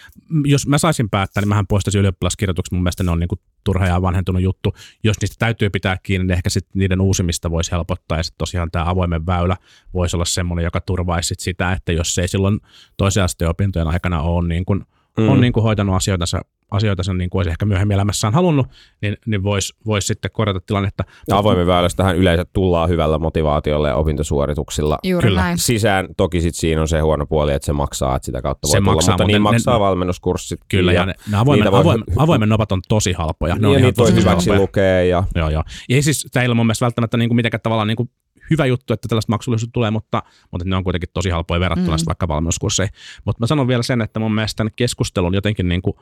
Jos 0.44 0.66
mä 0.66 0.78
saisin 0.78 1.10
päättää, 1.10 1.40
niin 1.40 1.48
mähän 1.48 1.66
poistaisin 1.66 1.98
ylioppilaskirjoitukset. 1.98 2.72
Mun 2.72 2.82
mielestä 2.82 3.02
ne 3.02 3.10
on 3.10 3.20
niin 3.20 3.28
kuin 3.28 3.40
turha 3.64 3.86
ja 3.86 4.02
vanhentunut 4.02 4.42
juttu. 4.42 4.74
Jos 5.04 5.20
niistä 5.20 5.36
täytyy 5.38 5.70
pitää 5.70 5.96
kiinni, 6.02 6.26
niin 6.26 6.36
ehkä 6.36 6.50
sit 6.50 6.66
niiden 6.74 7.00
uusimista 7.00 7.50
voisi 7.50 7.70
helpottaa. 7.70 8.18
Ja 8.18 8.22
sitten 8.22 8.38
tosiaan 8.38 8.70
tämä 8.70 8.90
avoimen 8.90 9.26
väylä 9.26 9.56
voisi 9.94 10.16
olla 10.16 10.24
semmoinen, 10.24 10.64
joka 10.64 10.80
turvaisi 10.80 11.28
sit 11.28 11.40
sitä, 11.40 11.72
että 11.72 11.92
jos 11.92 12.14
se 12.14 12.22
ei 12.22 12.28
silloin 12.28 12.60
toisen 12.96 13.24
asteen 13.24 13.50
opintojen 13.50 13.88
aikana 13.88 14.22
ole 14.22 14.48
niin 14.48 14.64
kuin, 14.64 14.84
mm. 15.18 15.28
on 15.28 15.40
niin 15.40 15.52
kuin 15.52 15.62
hoitanut 15.64 15.96
asioitansa, 15.96 16.40
asioitansa 16.70 17.14
niin 17.14 17.30
kuin 17.30 17.38
olisi 17.38 17.50
ehkä 17.50 17.66
myöhemmin 17.66 17.94
elämässään 17.94 18.34
halunnut, 18.34 18.66
niin, 19.02 19.16
niin 19.26 19.42
voisi 19.42 19.74
vois 19.86 20.06
sitten 20.06 20.30
korjata 20.30 20.60
tilannetta. 20.66 21.04
Ja 21.28 21.38
avoimen 21.38 21.66
väylästähän 21.66 22.16
yleensä 22.16 22.44
tullaan 22.52 22.88
hyvällä 22.88 23.18
motivaatiolla 23.18 23.88
ja 23.88 23.96
opintosuorituksilla 23.96 24.98
Juuri 25.04 25.28
Kyllä. 25.28 25.40
näin. 25.40 25.58
sisään. 25.58 26.08
Toki 26.16 26.40
sit 26.40 26.54
siinä 26.54 26.80
on 26.80 26.88
se 26.88 27.00
huono 27.00 27.26
puoli, 27.26 27.52
että 27.52 27.66
se 27.66 27.72
maksaa, 27.72 28.16
että 28.16 28.26
sitä 28.26 28.42
kautta 28.42 28.68
voi 28.68 28.72
Se 28.72 28.78
tulla, 28.78 28.92
maksaa, 28.92 29.12
mutta 29.12 29.24
mutta 29.24 29.26
niin 29.26 29.32
ne- 29.34 29.38
maksaa 29.38 29.74
ne- 29.74 29.80
valmennuskurssit. 29.80 30.60
Kyllä, 30.68 30.92
ja 30.92 31.06
ne, 31.06 31.14
ne 31.30 31.36
avoimen, 31.38 31.72
voi- 31.72 31.80
avoimen, 31.80 32.04
avoimen 32.16 32.48
nopat 32.48 32.72
on 32.72 32.80
tosi 32.88 33.12
halpoja. 33.12 33.54
Ne 33.54 33.60
ja 33.62 33.68
on 33.68 33.78
ihan 33.78 33.82
niitä 33.82 34.02
voi 34.02 34.10
tosi 34.10 34.20
hyväksi 34.20 34.56
lukea. 34.56 35.02
Ja, 35.04 35.24
Joo, 35.34 35.48
joo. 35.48 35.62
Ja 35.88 36.02
siis 36.02 36.26
tämä 36.32 36.42
ei 36.42 36.48
ole 36.48 36.54
mun 36.54 36.66
mielestä 36.66 36.84
välttämättä 36.84 37.16
niin 37.16 37.28
kuin 37.28 37.36
mitenkään 37.36 37.60
tavallaan 37.60 37.88
niin 37.88 37.96
kuin 37.96 38.10
hyvä 38.52 38.66
juttu, 38.66 38.92
että 38.92 39.08
tällaista 39.08 39.32
maksullisuutta 39.32 39.72
tulee, 39.72 39.90
mutta, 39.90 40.22
mutta 40.50 40.68
ne 40.68 40.76
on 40.76 40.84
kuitenkin 40.84 41.08
tosi 41.14 41.30
halpoja 41.30 41.60
verrattuna 41.60 41.96
mm. 41.96 42.02
vaikka 42.06 42.28
valmennuskursseihin. 42.28 42.94
Mutta 43.24 43.40
mä 43.40 43.46
sanon 43.46 43.68
vielä 43.68 43.82
sen, 43.82 44.00
että 44.00 44.20
mun 44.20 44.34
mielestä 44.34 44.56
tämän 44.56 44.72
keskustelun 44.76 45.34
jotenkin 45.34 45.68
niin 45.68 45.82
kuin 45.82 45.94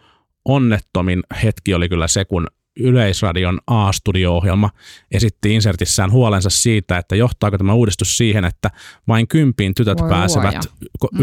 onnettomin 0.44 1.22
hetki 1.42 1.74
oli 1.74 1.88
kyllä 1.88 2.08
se, 2.08 2.24
kun 2.24 2.46
Yleisradion 2.80 3.58
A-studio-ohjelma 3.66 4.70
esitti 5.10 5.54
insertissään 5.54 6.10
huolensa 6.12 6.50
siitä, 6.50 6.98
että 6.98 7.16
johtaako 7.16 7.58
tämä 7.58 7.72
uudistus 7.74 8.16
siihen, 8.16 8.44
että 8.44 8.70
vain 9.08 9.28
kympiin 9.28 9.74
tytöt 9.74 10.00
Voi 10.00 10.08
pääsevät 10.08 10.44
luoja. 10.54 10.60
ko- 11.04 11.08
Mhm. 11.12 11.22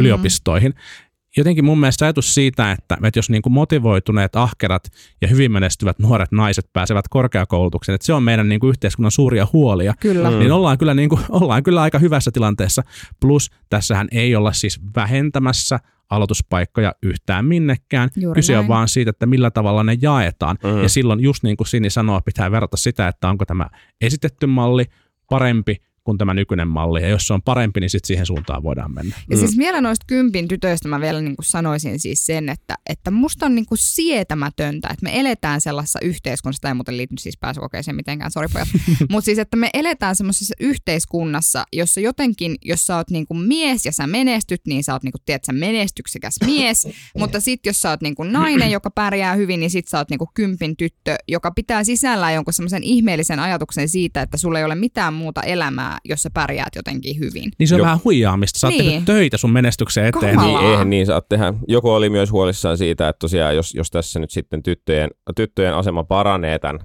Jotenkin 1.37 1.65
mun 1.65 1.79
mielestä 1.79 2.05
ajatus 2.05 2.33
siitä, 2.33 2.71
että, 2.71 2.97
että 3.03 3.19
jos 3.19 3.29
niin 3.29 3.41
kuin 3.41 3.53
motivoituneet, 3.53 4.35
ahkerat 4.35 4.91
ja 5.21 5.27
hyvin 5.27 5.51
menestyvät 5.51 5.99
nuoret 5.99 6.31
naiset 6.31 6.73
pääsevät 6.73 7.07
korkeakoulutukseen, 7.07 7.95
että 7.95 8.05
se 8.05 8.13
on 8.13 8.23
meidän 8.23 8.49
niin 8.49 8.59
kuin 8.59 8.69
yhteiskunnan 8.69 9.11
suuria 9.11 9.47
huolia, 9.53 9.93
Kyllä. 9.99 10.29
niin 10.29 10.51
ollaan 10.51 10.77
kyllä, 10.77 10.93
niin 10.93 11.09
kuin, 11.09 11.21
ollaan 11.29 11.63
kyllä 11.63 11.81
aika 11.81 11.99
hyvässä 11.99 12.31
tilanteessa. 12.31 12.83
Plus 13.19 13.51
tässähän 13.69 14.07
ei 14.11 14.35
olla 14.35 14.53
siis 14.53 14.79
vähentämässä 14.95 15.79
aloituspaikkoja 16.09 16.93
yhtään 17.03 17.45
minnekään. 17.45 18.09
Juuri 18.15 18.37
Kyse 18.37 18.53
on 18.53 18.61
näin. 18.61 18.67
vaan 18.67 18.87
siitä, 18.87 19.09
että 19.09 19.25
millä 19.25 19.51
tavalla 19.51 19.83
ne 19.83 19.97
jaetaan. 20.01 20.57
Mhm. 20.63 20.77
Ja 20.83 20.89
silloin 20.89 21.19
just 21.19 21.43
niin 21.43 21.57
kuin 21.57 21.67
Sini 21.67 21.89
sanoo, 21.89 22.21
pitää 22.25 22.51
verrata 22.51 22.77
sitä, 22.77 23.07
että 23.07 23.29
onko 23.29 23.45
tämä 23.45 23.69
esitetty 24.01 24.47
malli 24.47 24.85
parempi 25.29 25.77
kuin 26.07 26.17
tämä 26.17 26.33
nykyinen 26.33 26.67
malli. 26.67 27.01
Ja 27.01 27.09
jos 27.09 27.27
se 27.27 27.33
on 27.33 27.41
parempi, 27.41 27.79
niin 27.79 27.89
sitten 27.89 28.07
siihen 28.07 28.25
suuntaan 28.25 28.63
voidaan 28.63 28.93
mennä. 28.93 29.15
Ja 29.29 29.37
siis 29.37 29.57
vielä 29.57 29.81
noista 29.81 30.03
kympin 30.07 30.47
tytöistä 30.47 30.87
mä 30.87 31.01
vielä 31.01 31.21
niin 31.21 31.35
kuin 31.35 31.45
sanoisin 31.45 31.99
siis 31.99 32.25
sen, 32.25 32.49
että, 32.49 32.75
että 32.89 33.11
musta 33.11 33.45
on 33.45 33.55
niin 33.55 33.65
kuin 33.65 33.77
sietämätöntä, 33.77 34.87
että 34.87 35.03
me 35.03 35.19
eletään 35.19 35.61
sellaisessa 35.61 35.99
yhteiskunnassa, 36.01 36.61
tämä 36.61 36.69
ei 36.69 36.75
muuten 36.75 36.97
liity 36.97 37.15
siis 37.19 37.37
pääsykokeeseen 37.37 37.95
mitenkään, 37.95 38.31
sori 38.31 38.47
pojat, 38.53 38.67
mutta 39.11 39.25
siis 39.25 39.39
että 39.39 39.57
me 39.57 39.69
eletään 39.73 40.15
semmoisessa 40.15 40.55
yhteiskunnassa, 40.59 41.63
jossa 41.73 41.99
jotenkin, 41.99 42.55
jos 42.65 42.87
sä 42.87 42.95
oot 42.95 43.09
niin 43.09 43.27
kuin 43.27 43.39
mies 43.39 43.85
ja 43.85 43.91
sä 43.91 44.07
menestyt, 44.07 44.61
niin 44.67 44.83
sä 44.83 44.93
oot 44.93 45.03
niin 45.03 45.11
kuin, 45.11 45.21
tiedät, 45.25 45.45
sä 45.45 45.53
menestyksekäs 45.53 46.35
mies, 46.45 46.87
mutta 47.19 47.39
sitten 47.39 47.69
jos 47.69 47.81
sä 47.81 47.89
oot 47.89 48.01
niin 48.01 48.15
kuin 48.15 48.31
nainen, 48.31 48.71
joka 48.71 48.91
pärjää 48.91 49.35
hyvin, 49.35 49.59
niin 49.59 49.69
sit 49.69 49.87
sä 49.87 49.97
oot 49.97 50.09
niin 50.09 50.17
kuin 50.17 50.29
kympin 50.33 50.77
tyttö, 50.77 51.15
joka 51.27 51.51
pitää 51.51 51.83
sisällään 51.83 52.33
jonkun 52.33 52.53
semmoisen 52.53 52.83
ihmeellisen 52.83 53.39
ajatuksen 53.39 53.89
siitä, 53.89 54.21
että 54.21 54.37
sulla 54.37 54.59
ei 54.59 54.65
ole 54.65 54.75
mitään 54.75 55.13
muuta 55.13 55.41
elämää, 55.41 55.96
jos 56.05 56.21
sä 56.23 56.29
pärjäät 56.33 56.75
jotenkin 56.75 57.19
hyvin. 57.19 57.51
Niin 57.59 57.67
se 57.67 57.75
on 57.75 57.81
Jok- 57.81 57.83
vähän 57.83 57.99
huijaamista. 58.03 58.59
Sä 58.59 58.67
oot 58.67 58.77
Niin. 58.77 59.05
töitä 59.05 59.37
sun 59.37 59.51
menestyksen 59.51 60.05
eteen. 60.05 60.35
Kamalaa. 60.35 60.61
Niin, 60.61 60.71
eihän 60.71 60.89
niin 60.89 61.05
saa 61.05 61.21
tehdä. 61.21 61.53
Joku 61.67 61.89
oli 61.89 62.09
myös 62.09 62.31
huolissaan 62.31 62.77
siitä, 62.77 63.09
että 63.09 63.19
tosiaan 63.19 63.55
jos, 63.55 63.75
jos 63.75 63.91
tässä 63.91 64.19
nyt 64.19 64.31
sitten 64.31 64.63
tyttöjen, 64.63 65.09
tyttöjen 65.35 65.73
asema 65.75 66.03
paranee 66.03 66.59
tämän 66.59 66.79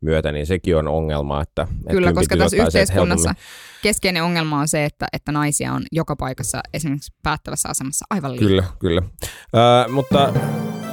myötä, 0.00 0.32
niin 0.32 0.46
sekin 0.46 0.76
on 0.76 0.88
ongelma. 0.88 1.42
Että, 1.42 1.62
että 1.62 1.90
Kyllä, 1.90 2.12
koska 2.12 2.36
tässä 2.36 2.56
yhteiskunnassa 2.56 3.28
helpommin- 3.30 3.82
keskeinen 3.82 4.22
ongelma 4.22 4.58
on 4.60 4.68
se, 4.68 4.84
että, 4.84 5.06
että 5.12 5.32
naisia 5.32 5.72
on 5.72 5.82
joka 5.92 6.16
paikassa 6.16 6.60
esimerkiksi 6.74 7.12
päättävässä 7.22 7.68
asemassa 7.68 8.06
aivan 8.10 8.30
liikaa. 8.30 8.48
Kyllä, 8.48 8.64
kyllä. 8.78 9.02
Ö, 9.86 9.88
mutta 9.92 10.32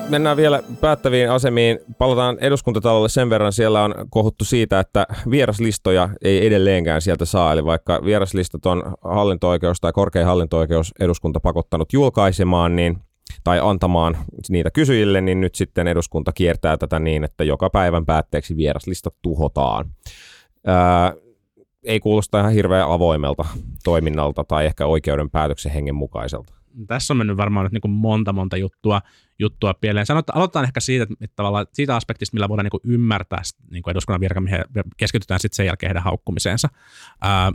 mennään 0.09 0.37
vielä 0.37 0.63
päättäviin 0.81 1.31
asemiin. 1.31 1.79
Palataan 1.97 2.37
eduskuntatalolle 2.39 3.09
sen 3.09 3.29
verran. 3.29 3.53
Siellä 3.53 3.83
on 3.83 3.95
kohuttu 4.09 4.45
siitä, 4.45 4.79
että 4.79 5.07
vieraslistoja 5.29 6.09
ei 6.21 6.47
edelleenkään 6.47 7.01
sieltä 7.01 7.25
saa. 7.25 7.53
Eli 7.53 7.65
vaikka 7.65 8.01
vieraslistat 8.05 8.65
on 8.65 8.83
hallinto-oikeus 9.03 9.81
tai 9.81 9.93
korkein 9.93 10.25
hallinto-oikeus 10.25 10.91
eduskunta 10.99 11.39
pakottanut 11.39 11.93
julkaisemaan, 11.93 12.75
niin 12.75 12.97
tai 13.43 13.59
antamaan 13.63 14.17
niitä 14.49 14.71
kysyjille, 14.71 15.21
niin 15.21 15.41
nyt 15.41 15.55
sitten 15.55 15.87
eduskunta 15.87 16.31
kiertää 16.31 16.77
tätä 16.77 16.99
niin, 16.99 17.23
että 17.23 17.43
joka 17.43 17.69
päivän 17.69 18.05
päätteeksi 18.05 18.57
vieraslistat 18.57 19.15
tuhotaan. 19.21 19.85
Ää, 20.65 21.13
ei 21.83 21.99
kuulosta 21.99 22.39
ihan 22.39 22.51
hirveän 22.51 22.91
avoimelta 22.91 23.45
toiminnalta 23.83 24.43
tai 24.43 24.65
ehkä 24.65 24.85
oikeuden 24.85 25.29
päätöksen 25.29 25.71
hengen 25.71 25.95
mukaiselta. 25.95 26.53
tässä 26.87 27.13
on 27.13 27.17
mennyt 27.17 27.37
varmaan 27.37 27.63
nyt 27.63 27.73
niin 27.73 27.81
kuin 27.81 27.91
monta 27.91 28.33
monta 28.33 28.57
juttua, 28.57 29.01
juttua 29.39 29.73
pieleen. 29.73 30.05
Sanotaan, 30.05 30.37
aloitetaan 30.37 30.65
ehkä 30.65 30.79
siitä, 30.79 31.03
että 31.21 31.35
tavallaan 31.35 31.67
siitä 31.73 31.95
aspektista, 31.95 32.35
millä 32.35 32.49
voidaan 32.49 32.65
niin 32.65 32.71
kuin 32.71 32.81
ymmärtää 32.83 33.41
niin 33.71 33.83
kuin 33.83 33.91
eduskunnan 33.91 34.21
virkamiehiä 34.21 34.65
keskitytään 34.97 35.39
sitten 35.39 35.55
sen 35.55 35.65
jälkeen 35.65 35.89
heidän 35.89 36.03
haukkumiseensa. 36.03 36.69
Ää, 37.21 37.51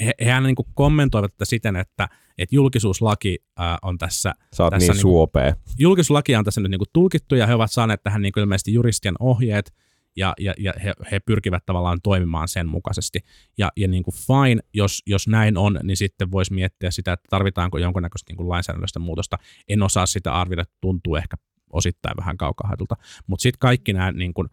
he, 0.00 0.12
hehän 0.20 0.42
niin 0.42 0.56
kuin 0.56 0.66
kommentoivat 0.74 1.32
tätä 1.32 1.44
siten, 1.44 1.76
että, 1.76 2.08
että 2.38 2.54
julkisuuslaki 2.54 3.38
on 3.82 3.98
tässä 3.98 4.34
Sä 4.52 4.70
Tässä 4.70 4.78
niin 4.78 4.80
niinku- 4.88 5.00
suopea. 5.00 5.54
julkisuuslakia 5.78 6.38
on 6.38 6.44
tässä 6.44 6.60
nyt 6.60 6.70
niin 6.70 6.78
kuin 6.78 6.88
tulkittu 6.92 7.34
ja 7.34 7.46
he 7.46 7.54
ovat 7.54 7.72
saaneet 7.72 8.02
tähän 8.02 8.22
niin 8.22 8.32
kuin 8.32 8.42
ilmeisesti 8.42 8.72
juristien 8.72 9.14
ohjeet 9.20 9.74
ja, 10.16 10.34
ja, 10.38 10.54
ja 10.58 10.72
he, 10.84 10.92
he, 11.12 11.20
pyrkivät 11.20 11.66
tavallaan 11.66 11.98
toimimaan 12.02 12.48
sen 12.48 12.68
mukaisesti. 12.68 13.20
Ja, 13.58 13.72
ja 13.76 13.88
niin 13.88 14.02
kuin 14.02 14.14
fine, 14.14 14.62
jos, 14.74 15.02
jos 15.06 15.28
näin 15.28 15.56
on, 15.56 15.80
niin 15.82 15.96
sitten 15.96 16.30
voisi 16.30 16.52
miettiä 16.52 16.90
sitä, 16.90 17.12
että 17.12 17.26
tarvitaanko 17.30 17.78
jonkunnäköistä 17.78 18.30
niin 18.30 18.36
kuin 18.36 18.48
lainsäädännöllistä 18.48 18.98
muutosta. 18.98 19.36
En 19.68 19.82
osaa 19.82 20.06
sitä 20.06 20.34
arvioida, 20.34 20.64
tuntuu 20.80 21.16
ehkä 21.16 21.36
osittain 21.72 22.16
vähän 22.16 22.36
kaukahaitulta. 22.36 22.96
Mutta 23.26 23.42
sitten 23.42 23.58
kaikki 23.58 23.92
nämä 23.92 24.12
niin 24.12 24.34
kuin, 24.34 24.48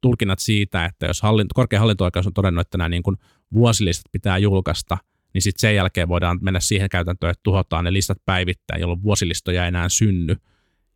tulkinnat 0.00 0.38
siitä, 0.38 0.84
että 0.84 1.06
jos 1.06 1.22
hallinto, 1.22 1.52
korkein 1.54 1.80
hallinto-oikeus 1.80 2.26
on 2.26 2.32
todennut, 2.32 2.60
että 2.60 2.78
nämä 2.78 2.88
niin 2.88 3.02
kuin 3.02 3.16
vuosilistat 3.52 4.12
pitää 4.12 4.38
julkaista, 4.38 4.98
niin 5.34 5.42
sitten 5.42 5.60
sen 5.60 5.74
jälkeen 5.74 6.08
voidaan 6.08 6.38
mennä 6.42 6.60
siihen 6.60 6.88
käytäntöön, 6.88 7.30
että 7.30 7.42
tuhotaan 7.42 7.84
ne 7.84 7.92
listat 7.92 8.18
päivittäin, 8.24 8.80
jolloin 8.80 9.02
vuosilistoja 9.02 9.62
ei 9.62 9.68
enää 9.68 9.88
synny. 9.88 10.36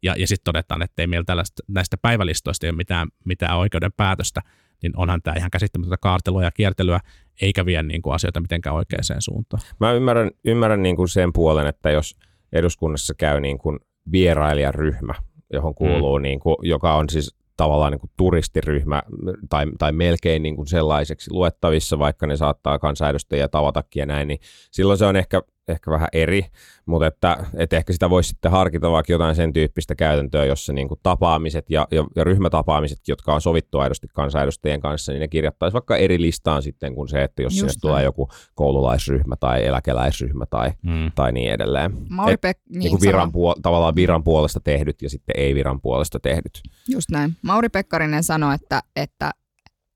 Ja, 0.03 0.15
ja 0.19 0.27
sitten 0.27 0.45
todetaan, 0.45 0.83
että 0.83 1.03
ei 1.03 1.07
meillä 1.07 1.25
tällaista, 1.25 1.63
näistä 1.69 1.97
päivälistoista 1.97 2.67
ei 2.67 2.71
ole 2.71 2.77
mitään, 2.77 3.09
mitään 3.25 3.59
oikeuden 3.59 3.93
päätöstä, 3.97 4.41
niin 4.83 4.93
onhan 4.97 5.23
tämä 5.23 5.37
ihan 5.37 5.51
käsittämätöntä 5.51 5.97
kaartelua 5.97 6.45
ja 6.45 6.51
kiertelyä, 6.51 7.01
eikä 7.41 7.67
vie 7.67 7.83
niin 7.83 8.03
kuin 8.03 8.15
asioita 8.15 8.41
mitenkään 8.41 8.77
oikeaan 8.77 9.05
suuntaan. 9.19 9.63
Mä 9.81 9.93
ymmärrän, 9.93 10.31
ymmärrän 10.45 10.83
niin 10.83 10.97
kuin 10.97 11.09
sen 11.09 11.33
puolen, 11.33 11.67
että 11.67 11.91
jos 11.91 12.17
eduskunnassa 12.53 13.15
käy 13.15 13.41
niin 13.41 13.59
kuin 13.59 13.79
vierailijaryhmä, 14.13 15.15
johon 15.53 15.75
kuuluu, 15.75 16.19
mm. 16.19 16.23
niin 16.23 16.41
kuin, 16.41 16.57
joka 16.63 16.95
on 16.95 17.09
siis 17.09 17.37
tavallaan 17.57 17.93
niin 17.93 18.01
kuin 18.01 18.11
turistiryhmä 18.17 19.03
tai, 19.49 19.67
tai 19.79 19.93
melkein 19.93 20.43
niin 20.43 20.57
kuin 20.57 20.67
sellaiseksi 20.67 21.31
luettavissa, 21.33 21.99
vaikka 21.99 22.27
ne 22.27 22.37
saattaa 22.37 22.79
kansanedustajia 22.79 23.49
tavatakin 23.49 24.01
ja 24.01 24.07
näin, 24.07 24.29
niin 24.29 24.39
silloin 24.71 24.99
se 24.99 25.07
on 25.07 25.17
ehkä 25.17 25.43
ehkä 25.68 25.90
vähän 25.90 26.09
eri, 26.12 26.46
mutta 26.87 27.07
että, 27.07 27.46
että 27.57 27.77
ehkä 27.77 27.92
sitä 27.92 28.11
voisi 28.11 28.29
sitten 28.29 28.51
harkita 28.51 28.90
vaikka 28.90 29.12
jotain 29.12 29.35
sen 29.35 29.53
tyyppistä 29.53 29.94
käytäntöä, 29.94 30.44
jossa 30.44 30.73
niin 30.73 30.88
kuin 30.88 31.01
tapaamiset 31.03 31.70
ja, 31.70 31.88
ja, 31.90 32.05
ja 32.16 32.25
ryhmätapaamiset, 32.25 32.99
jotka 33.09 33.35
on 33.35 33.40
sovittu 33.40 33.79
aidosti 33.79 34.07
kansanedustajien 34.14 34.81
kanssa, 34.81 35.12
niin 35.12 35.20
ne 35.20 35.29
kirjattaisiin 35.29 35.75
vaikka 35.75 35.96
eri 35.96 36.20
listaan 36.20 36.62
sitten 36.62 36.94
kuin 36.94 37.09
se, 37.09 37.23
että 37.23 37.42
jos 37.42 37.53
Just 37.53 37.61
sinne 37.61 37.81
tulee 37.81 38.05
joku 38.05 38.29
koululaisryhmä 38.55 39.37
tai 39.40 39.66
eläkeläisryhmä 39.66 40.46
tai, 40.46 40.70
mm. 40.83 41.12
tai 41.14 41.33
niin 41.33 41.53
edelleen. 41.53 41.92
Mauri 42.09 42.35
Pek- 42.35 42.38
Et, 42.51 42.59
niin, 42.68 42.79
niin 42.79 42.90
kuin 42.90 43.01
viran 43.01 43.29
puol- 43.29 43.61
tavallaan 43.62 43.94
viran 43.94 44.25
puolesta 44.25 44.61
tehdyt 44.61 45.03
ja 45.03 45.11
sitten 45.11 45.35
ei 45.38 45.55
viran 45.55 45.81
puolesta 45.81 46.20
tehdyt. 46.20 46.61
Just 46.88 47.11
näin. 47.11 47.37
Mauri 47.42 47.68
Pekkarinen 47.68 48.25
sanoi, 48.25 48.55
että, 48.55 48.83
että 48.96 49.31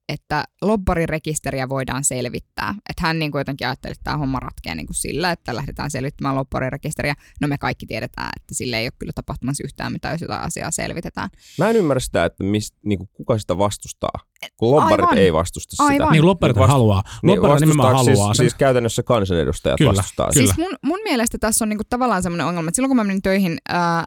että 0.09 0.45
lobbarirekisteriä 0.63 1.69
voidaan 1.69 2.05
selvittää. 2.05 2.75
Että 2.91 3.03
hän 3.03 3.19
niin 3.19 3.31
kuin 3.31 3.41
jotenkin 3.41 3.67
ajatteli, 3.67 3.93
että 3.93 4.05
tämä 4.05 4.17
homma 4.17 4.41
ratkeaa 4.41 4.75
niin 4.75 4.87
kuin 4.87 4.97
sillä, 4.97 5.31
että 5.31 5.57
lähdetään 5.57 5.91
selvittämään 5.91 6.37
lobbarirekisteriä. 6.37 7.15
No 7.41 7.49
me 7.49 7.59
kaikki 7.59 7.87
tiedetään, 7.87 8.31
että 8.37 8.55
sille 8.55 8.79
ei 8.79 8.87
ole 8.87 8.93
kyllä 8.99 9.13
tapahtumassa 9.15 9.65
yhtään 9.65 9.93
mitään, 9.93 10.15
jos 10.15 10.21
jotain 10.21 10.43
asiaa 10.43 10.71
selvitetään. 10.71 11.31
Mä 11.59 11.71
en 11.71 11.77
ymmärrä 11.77 12.01
sitä, 12.01 12.25
että 12.25 12.45
mist, 12.45 12.75
niin 12.85 12.99
kuin 12.99 13.09
kuka 13.13 13.39
sitä 13.39 13.59
vastustaa. 13.59 14.11
Kun 14.57 14.71
lobbarit 14.71 15.07
Aivan. 15.07 15.19
ei 15.19 15.33
vastusta 15.33 15.71
sitä. 15.71 15.85
Aivan. 15.85 16.13
Niin 16.13 16.27
lobbarit 16.27 16.57
vast... 16.57 16.71
haluaa. 16.71 17.03
Niin, 17.23 17.43
lobbarit 17.43 17.61
nimenomaan 17.61 18.05
siis, 18.05 18.19
haluaa. 18.19 18.35
Siis, 18.35 18.39
siis 18.39 18.55
käytännössä 18.55 19.03
kansanedustajat 19.03 19.79
kyllä, 19.79 19.93
vastustaa. 19.93 20.29
Kyllä. 20.35 20.47
Siis 20.47 20.59
mun, 20.59 20.79
mun 20.83 21.01
mielestä 21.05 21.39
tässä 21.39 21.65
on 21.65 21.69
niinku 21.69 21.85
tavallaan 21.91 22.23
semmoinen 22.23 22.47
ongelma, 22.47 22.69
että 22.69 22.77
silloin 22.77 22.91
kun 22.91 22.97
mä 22.97 23.05
menin 23.05 23.23
töihin 23.23 23.59
ää, 23.69 24.05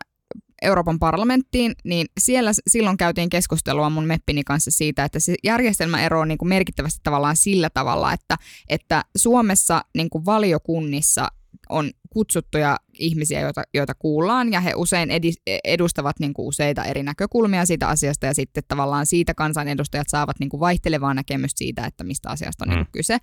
Euroopan 0.62 1.00
parlamenttiin, 1.00 1.76
niin 1.84 2.08
siellä 2.20 2.52
silloin 2.68 2.98
käytiin 2.98 3.30
keskustelua 3.30 3.90
mun 3.90 4.06
meppini 4.06 4.44
kanssa 4.44 4.72
siitä, 4.72 5.04
että 5.04 5.20
se 5.20 5.36
järjestelmä 5.44 6.06
eroaa 6.06 6.26
niin 6.26 6.38
kuin 6.38 6.50
merkittävästi 6.50 7.00
tavallaan 7.04 7.36
sillä 7.36 7.70
tavalla, 7.70 8.14
että, 8.14 8.38
että 8.70 9.04
Suomessa 9.18 9.82
niin 9.96 10.10
kuin 10.10 10.26
valiokunnissa 10.26 11.28
on 11.70 11.92
kutsuttuja 12.18 12.78
ihmisiä, 13.00 13.42
joita, 13.42 13.64
joita 13.74 13.94
kuullaan, 13.94 14.52
ja 14.52 14.60
he 14.60 14.74
usein 14.76 15.12
edi, 15.12 15.32
edustavat 15.64 16.20
niin 16.20 16.34
kuin 16.34 16.48
useita 16.48 16.84
eri 16.84 17.04
näkökulmia 17.04 17.66
siitä 17.66 17.88
asiasta, 17.88 18.26
ja 18.26 18.34
sitten 18.34 18.64
tavallaan 18.68 19.06
siitä 19.06 19.34
kansanedustajat 19.34 20.08
saavat 20.10 20.40
niin 20.40 20.50
kuin 20.50 20.60
vaihtelevaa 20.60 21.14
näkemystä 21.14 21.58
siitä, 21.58 21.86
että 21.86 22.04
mistä 22.04 22.30
asiasta 22.30 22.66
on 22.66 22.70
mm. 22.70 22.76
niin 22.76 22.86
kuin 22.86 22.92
kyse. 22.92 23.18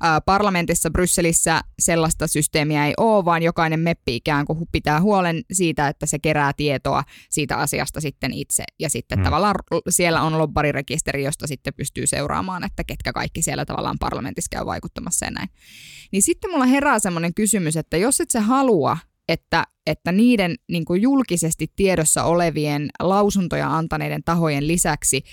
Ää, 0.00 0.20
parlamentissa 0.20 0.90
Brysselissä 0.90 1.60
sellaista 1.78 2.26
systeemiä 2.26 2.86
ei 2.86 2.94
ole, 2.96 3.24
vaan 3.24 3.42
jokainen 3.42 3.80
meppi 3.80 4.16
ikään 4.16 4.46
kuin 4.46 4.58
pitää 4.72 5.00
huolen 5.00 5.42
siitä, 5.52 5.88
että 5.88 6.06
se 6.06 6.18
kerää 6.18 6.52
tietoa 6.56 7.04
siitä 7.30 7.56
asiasta 7.56 8.00
sitten 8.00 8.32
itse, 8.32 8.64
ja 8.78 8.90
sitten 8.90 9.18
mm. 9.18 9.24
tavallaan 9.24 9.54
siellä 9.88 10.22
on 10.22 10.38
lobbarirekisteri, 10.38 11.24
josta 11.24 11.46
sitten 11.46 11.74
pystyy 11.76 12.06
seuraamaan, 12.06 12.64
että 12.64 12.84
ketkä 12.84 13.12
kaikki 13.12 13.42
siellä 13.42 13.64
tavallaan 13.64 13.98
parlamentissa 14.00 14.48
käy 14.50 14.66
vaikuttamassa 14.66 15.26
ja 15.26 15.30
näin. 15.30 15.48
Niin 16.12 16.22
sitten 16.22 16.50
mulla 16.50 16.66
herää 16.66 16.98
semmoinen 16.98 17.34
kysymys, 17.34 17.76
että 17.76 17.96
jos 17.96 18.20
et 18.20 18.31
sä 18.32 18.40
halua, 18.40 18.98
että, 19.28 19.66
että 19.86 20.12
niiden 20.12 20.54
niin 20.68 20.84
kuin 20.84 21.02
julkisesti 21.02 21.72
tiedossa 21.76 22.24
olevien 22.24 22.88
lausuntoja 23.00 23.76
antaneiden 23.76 24.24
tahojen 24.24 24.68
lisäksi 24.68 25.24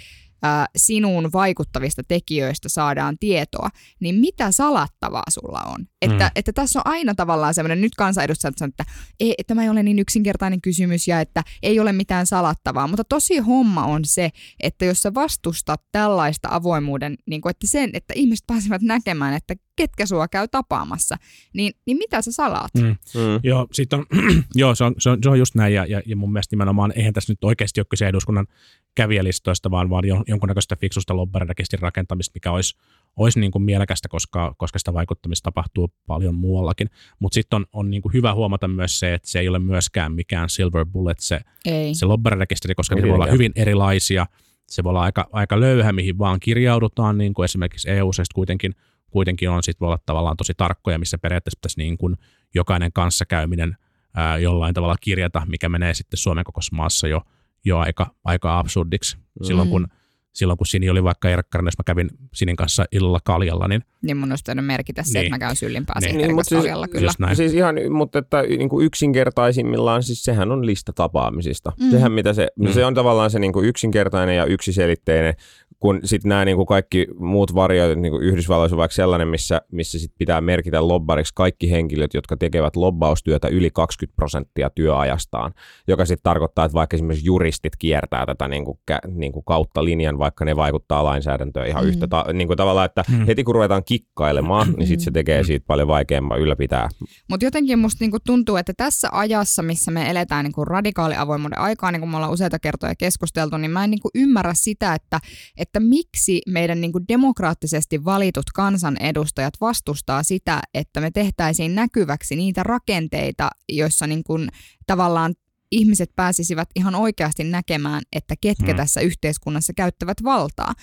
ää, 0.44 0.66
sinuun 0.76 1.30
vaikuttavista 1.34 2.04
tekijöistä 2.08 2.70
saadaan 2.70 3.18
tietoa, 3.20 3.70
niin 4.00 4.16
mitä 4.16 4.52
salattavaa 4.52 5.24
sulla 5.30 5.62
on? 5.62 5.86
Että, 6.02 6.26
mm. 6.26 6.32
että 6.36 6.54
tässä 6.54 6.80
on 6.80 6.92
aina 6.92 7.16
tavallaan 7.16 7.54
semmoinen, 7.54 7.82
nyt 7.82 7.96
kansanedustajat 7.98 8.58
sanoo, 8.58 8.70
että 8.70 8.86
ei, 9.20 9.36
tämä 9.48 9.64
ei 9.64 9.70
ole 9.70 9.84
niin 9.84 10.00
yksinkertainen 10.00 10.62
kysymys 10.62 11.08
ja 11.08 11.22
että 11.22 11.44
ei 11.64 11.80
ole 11.80 11.94
mitään 11.94 12.28
salattavaa, 12.28 12.88
mutta 12.88 13.04
tosi 13.04 13.38
homma 13.38 13.86
on 13.86 14.06
se, 14.06 14.30
että 14.60 14.86
jos 14.86 15.02
sä 15.02 15.14
vastustat 15.14 15.82
tällaista 15.92 16.48
avoimuuden, 16.52 17.16
niin 17.26 17.42
kuin, 17.42 17.52
että 17.52 17.68
sen, 17.68 17.90
että 17.94 18.14
ihmiset 18.18 18.48
pääsevät 18.48 18.82
näkemään, 18.82 19.34
että 19.34 19.56
ketkä 19.80 20.06
sua 20.06 20.28
käy 20.28 20.48
tapaamassa, 20.48 21.16
niin, 21.54 21.74
niin 21.86 21.98
mitä 21.98 22.22
sä 22.22 22.32
salaat? 22.32 22.72
Mm. 22.78 22.88
Mm. 22.88 23.40
Joo, 23.44 23.68
sit 23.72 23.94
on, 23.94 24.06
joo 24.56 24.76
se, 24.76 24.84
on, 24.84 24.96
se, 24.98 25.10
on, 25.10 25.18
se 25.24 25.30
on 25.30 25.40
just 25.40 25.56
näin, 25.56 25.74
ja, 25.74 25.86
ja, 25.86 26.02
ja 26.06 26.16
mun 26.16 26.34
mielestä 26.34 26.54
nimenomaan 26.54 26.94
eihän 26.96 27.14
tässä 27.14 27.32
nyt 27.32 27.44
oikeasti 27.44 27.80
ole 27.80 27.86
kyse 27.90 28.08
eduskunnan 28.08 28.48
kävijälistoista, 28.96 29.72
vaan, 29.72 29.90
vaan 29.90 30.04
jonkunnäköistä 30.28 30.76
fiksusta 30.76 31.16
lobbarirekisterin 31.16 31.82
rakentamista, 31.82 32.32
mikä 32.34 32.52
olisi, 32.52 32.78
olisi 33.16 33.40
niin 33.40 33.52
kuin 33.52 33.64
mielekästä, 33.64 34.10
koska, 34.10 34.56
koska 34.58 34.80
sitä 34.80 34.94
vaikuttamista 34.94 35.44
tapahtuu 35.44 35.94
paljon 36.08 36.36
muuallakin. 36.36 36.90
Mutta 37.20 37.34
sitten 37.34 37.58
on, 37.58 37.66
on 37.74 37.90
niin 37.90 38.02
kuin 38.02 38.14
hyvä 38.14 38.34
huomata 38.34 38.68
myös 38.68 39.00
se, 39.00 39.14
että 39.14 39.30
se 39.30 39.40
ei 39.40 39.50
ole 39.50 39.60
myöskään 39.60 40.12
mikään 40.12 40.50
silver 40.50 40.86
bullet 40.86 41.20
se, 41.20 41.40
ei. 41.66 41.96
se 41.96 42.06
lobbarirekisteri, 42.06 42.76
koska 42.76 42.96
ne 42.96 43.02
voi 43.02 43.12
olla 43.12 43.32
hyvin 43.32 43.52
erilaisia. 43.56 44.26
Se 44.68 44.84
voi 44.84 44.90
olla 44.90 45.02
aika, 45.02 45.30
aika 45.32 45.60
löyhä, 45.60 45.94
mihin 45.94 46.18
vaan 46.18 46.40
kirjaudutaan, 46.40 47.18
niin 47.18 47.34
kuin 47.34 47.44
esimerkiksi 47.44 47.90
eu 47.90 48.12
kuitenkin– 48.34 48.76
kuitenkin 49.10 49.50
on 49.50 49.64
sitten 49.64 49.80
voi 49.80 49.88
olla 49.88 50.00
tavallaan 50.06 50.38
tosi 50.38 50.54
tarkkoja, 50.58 51.00
missä 51.00 51.18
periaatteessa 51.18 51.58
pitäisi 51.58 51.80
niin 51.80 51.98
kuin 51.98 52.16
jokainen 52.56 52.94
kanssakäyminen 52.94 53.78
ää, 54.16 54.38
jollain 54.38 54.74
tavalla 54.74 54.96
kirjata, 55.02 55.42
mikä 55.48 55.70
menee 55.70 55.94
sitten 55.94 56.18
Suomen 56.18 56.44
kokoisessa 56.44 56.76
maassa 56.76 57.08
jo, 57.08 57.22
jo 57.66 57.78
aika, 57.78 58.16
aika 58.24 58.60
absurdiksi. 58.60 59.18
Silloin 59.44 59.68
mm. 59.68 59.72
kun 59.72 59.88
silloin 60.34 60.58
kun 60.58 60.68
Sini 60.68 60.90
oli 60.90 61.04
vaikka 61.04 61.30
Erkkarin, 61.30 61.68
jos 61.68 61.78
mä 61.78 61.84
kävin 61.86 62.10
Sinin 62.34 62.56
kanssa 62.56 62.86
illalla 62.92 63.20
kaljalla, 63.24 63.68
niin... 63.68 63.82
Niin 64.02 64.18
mun 64.18 64.32
olisi 64.32 64.62
merkitä 64.62 65.04
se, 65.04 65.14
niin. 65.14 65.26
että 65.26 65.36
mä 65.36 65.40
käyn 65.40 65.56
syllimpää 65.56 65.96
niin. 66.02 66.18
niin 66.18 66.36
mutta 66.36 66.50
siis, 66.50 66.62
kaljalla, 66.62 66.88
kyllä. 66.88 67.12
Näin. 67.20 67.36
Siis 67.36 67.54
ihan, 67.54 67.76
mutta 67.90 68.20
että 68.20 68.42
niin 68.42 68.70
kuin 68.70 68.86
yksinkertaisimmillaan, 68.86 70.04
siis 70.04 70.24
sehän 70.24 70.52
on 70.52 70.66
lista 70.66 70.94
tapaamisista. 70.94 71.72
Mm. 71.80 71.92
Sehän 71.92 72.12
mitä 72.12 72.34
se, 72.34 72.48
mm. 72.56 72.72
se 72.72 72.86
on 72.86 72.94
tavallaan 72.94 73.32
se 73.32 73.40
niin 73.40 73.54
kuin 73.54 73.66
yksinkertainen 73.66 74.38
ja 74.38 74.46
yksiselitteinen 74.46 75.34
kun 75.80 76.00
sitten 76.04 76.30
nämä 76.30 76.46
niinku 76.46 76.66
kaikki 76.66 77.08
muut 77.20 77.56
varjoit, 77.56 78.00
niinku 78.00 78.18
Yhdysvalloissa 78.18 78.76
on 78.76 78.78
vaikka 78.78 78.96
sellainen, 78.96 79.28
missä, 79.28 79.62
missä 79.72 80.00
sit 80.00 80.12
pitää 80.18 80.42
merkitä 80.42 80.88
lobbariksi 80.88 81.34
kaikki 81.36 81.72
henkilöt, 81.72 82.14
jotka 82.14 82.38
tekevät 82.38 82.76
lobbaustyötä 82.76 83.48
yli 83.48 83.70
20 83.74 84.16
prosenttia 84.16 84.70
työajastaan, 84.70 85.54
joka 85.88 86.06
sitten 86.06 86.24
tarkoittaa, 86.24 86.66
että 86.66 86.74
vaikka 86.74 86.96
esimerkiksi 86.96 87.26
juristit 87.26 87.76
kiertää 87.76 88.26
tätä 88.26 88.48
niinku, 88.48 88.80
kä, 88.86 89.00
niinku 89.08 89.42
kautta 89.42 89.86
linjan, 89.86 90.18
vaikka 90.18 90.46
ne 90.46 90.56
vaikuttaa 90.56 91.04
lainsäädäntöön 91.04 91.68
ihan 91.68 91.84
mm. 91.84 91.90
yhtä 91.90 92.08
ta, 92.08 92.26
niinku 92.34 92.56
tavallaan, 92.56 92.86
että 92.86 93.04
mm. 93.10 93.26
heti 93.26 93.44
kun 93.44 93.56
ruvetaan 93.56 93.84
kikkailemaan, 93.84 94.74
niin 94.78 94.88
sitten 94.88 95.04
se 95.04 95.12
tekee 95.12 95.44
siitä 95.44 95.66
paljon 95.68 95.88
vaikeamman 95.88 96.40
ylläpitää. 96.40 96.90
Mutta 97.30 97.46
jotenkin 97.46 97.80
musta 97.80 98.04
niinku 98.04 98.18
tuntuu, 98.26 98.56
että 98.56 98.74
tässä 98.78 99.08
ajassa, 99.12 99.64
missä 99.64 99.92
me 99.92 100.10
eletään 100.10 100.46
niinku 100.46 100.66
radikaali 100.66 101.16
avoimuuden 101.16 101.60
aikaa, 101.60 101.92
niin 101.92 102.00
kuin 102.00 102.10
me 102.10 102.18
ollaan 102.18 102.34
useita 102.34 102.60
kertoja 102.60 102.96
keskusteltu, 102.96 103.58
niin 103.58 103.72
mä 103.72 103.84
en 103.84 103.92
niinku 103.92 104.10
ymmärrä 104.16 104.54
sitä, 104.54 104.94
että, 104.94 105.20
että 105.58 105.69
että 105.70 105.80
miksi 105.80 106.42
meidän 106.48 106.82
niin 106.82 106.92
kuin 106.92 107.08
demokraattisesti 107.08 108.06
valitut 108.06 108.46
kansanedustajat 108.56 109.54
vastustaa 109.62 110.24
sitä, 110.24 110.62
että 110.74 111.02
me 111.02 111.12
tehtäisiin 111.12 111.76
näkyväksi 111.76 112.36
niitä 112.36 112.64
rakenteita, 112.64 113.50
joissa 113.70 114.08
niin 114.08 114.24
kuin 114.24 114.50
tavallaan 114.88 115.36
ihmiset 115.72 116.10
pääsisivät 116.16 116.70
ihan 116.76 116.96
oikeasti 116.96 117.44
näkemään, 117.44 118.02
että 118.14 118.36
ketkä 118.42 118.66
hmm. 118.66 118.76
tässä 118.76 119.02
yhteiskunnassa 119.02 119.74
käyttävät 119.74 120.24
valtaa 120.24 120.74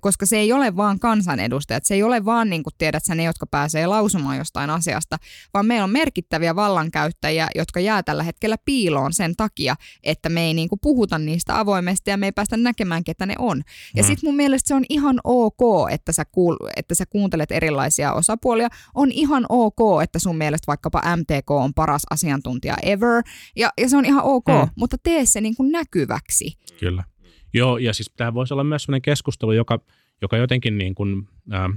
koska 0.00 0.26
se 0.26 0.36
ei 0.36 0.52
ole 0.52 0.76
vaan 0.76 0.98
kansanedustajat, 0.98 1.84
se 1.84 1.94
ei 1.94 2.02
ole 2.02 2.24
vaan 2.24 2.50
niin 2.50 2.62
kuin 2.62 2.74
tiedät 2.78 3.04
sä 3.04 3.14
ne, 3.14 3.24
jotka 3.24 3.46
pääsee 3.46 3.86
lausumaan 3.86 4.36
jostain 4.36 4.70
asiasta, 4.70 5.16
vaan 5.54 5.66
meillä 5.66 5.84
on 5.84 5.90
merkittäviä 5.90 6.56
vallankäyttäjiä, 6.56 7.48
jotka 7.54 7.80
jää 7.80 8.02
tällä 8.02 8.22
hetkellä 8.22 8.56
piiloon 8.64 9.12
sen 9.12 9.36
takia, 9.36 9.76
että 10.02 10.28
me 10.28 10.42
ei 10.44 10.54
niin 10.54 10.68
kuin 10.68 10.78
puhuta 10.82 11.18
niistä 11.18 11.58
avoimesti 11.58 12.10
ja 12.10 12.16
me 12.16 12.26
ei 12.26 12.32
päästä 12.32 12.56
näkemään, 12.56 13.04
ketä 13.04 13.26
ne 13.26 13.34
on. 13.38 13.62
Ja 13.96 14.02
mm. 14.02 14.06
sitten 14.06 14.28
mun 14.28 14.36
mielestä 14.36 14.68
se 14.68 14.74
on 14.74 14.84
ihan 14.88 15.20
ok, 15.24 15.90
että 15.90 16.12
sä, 16.12 16.22
kuul- 16.24 16.70
että 16.76 16.94
sä 16.94 17.06
kuuntelet 17.06 17.52
erilaisia 17.52 18.12
osapuolia. 18.12 18.68
On 18.94 19.12
ihan 19.12 19.46
ok, 19.48 20.02
että 20.02 20.18
sun 20.18 20.36
mielestä 20.36 20.66
vaikkapa 20.66 21.16
MTK 21.16 21.50
on 21.50 21.74
paras 21.74 22.02
asiantuntija 22.10 22.76
ever, 22.82 23.22
ja, 23.56 23.70
ja 23.80 23.88
se 23.88 23.96
on 23.96 24.04
ihan 24.04 24.19
ok, 24.22 24.46
mm. 24.48 24.70
mutta 24.76 24.96
tee 25.02 25.26
se 25.26 25.40
niin 25.40 25.56
kuin 25.56 25.72
näkyväksi. 25.72 26.58
Kyllä. 26.80 27.04
Joo, 27.54 27.78
ja 27.78 27.94
siis 27.94 28.12
tämä 28.16 28.34
voisi 28.34 28.54
olla 28.54 28.64
myös 28.64 28.82
sellainen 28.82 29.02
keskustelu, 29.02 29.52
joka, 29.52 29.80
joka 30.22 30.36
jotenkin 30.36 30.78
niin 30.78 30.94
kuin, 30.94 31.28
äh, 31.52 31.70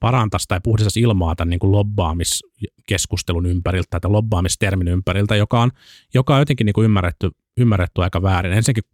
parantaisi 0.00 0.48
tai 0.48 0.60
puhdistaisi 0.62 1.00
ilmaa 1.00 1.36
tämän 1.36 1.50
niin 1.50 1.60
kuin 1.60 1.72
lobbaamiskeskustelun 1.72 3.46
ympäriltä 3.46 4.00
tai 4.00 4.10
lobbaamistermin 4.10 4.88
ympäriltä, 4.88 5.36
joka 5.36 5.62
on, 5.62 5.70
joka 6.14 6.34
on 6.34 6.40
jotenkin 6.40 6.64
niin 6.64 6.74
kuin 6.74 6.84
ymmärretty, 6.84 7.30
ymmärretty 7.56 8.02
aika 8.02 8.22
väärin. 8.22 8.52
Ensinnäkin 8.52 8.84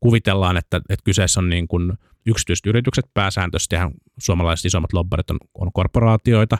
kuvitellaan, 0.00 0.56
että, 0.56 0.76
että 0.76 1.04
kyseessä 1.04 1.40
on 1.40 1.48
niin 1.48 1.68
kuin 1.68 1.92
yksityiset 2.26 2.66
yritykset 2.66 3.06
pääsääntöisesti, 3.14 3.74
ja 3.74 3.90
suomalaiset 4.18 4.64
isommat 4.64 4.92
lobbarit 4.92 5.30
on, 5.30 5.38
on 5.54 5.72
korporaatioita, 5.72 6.58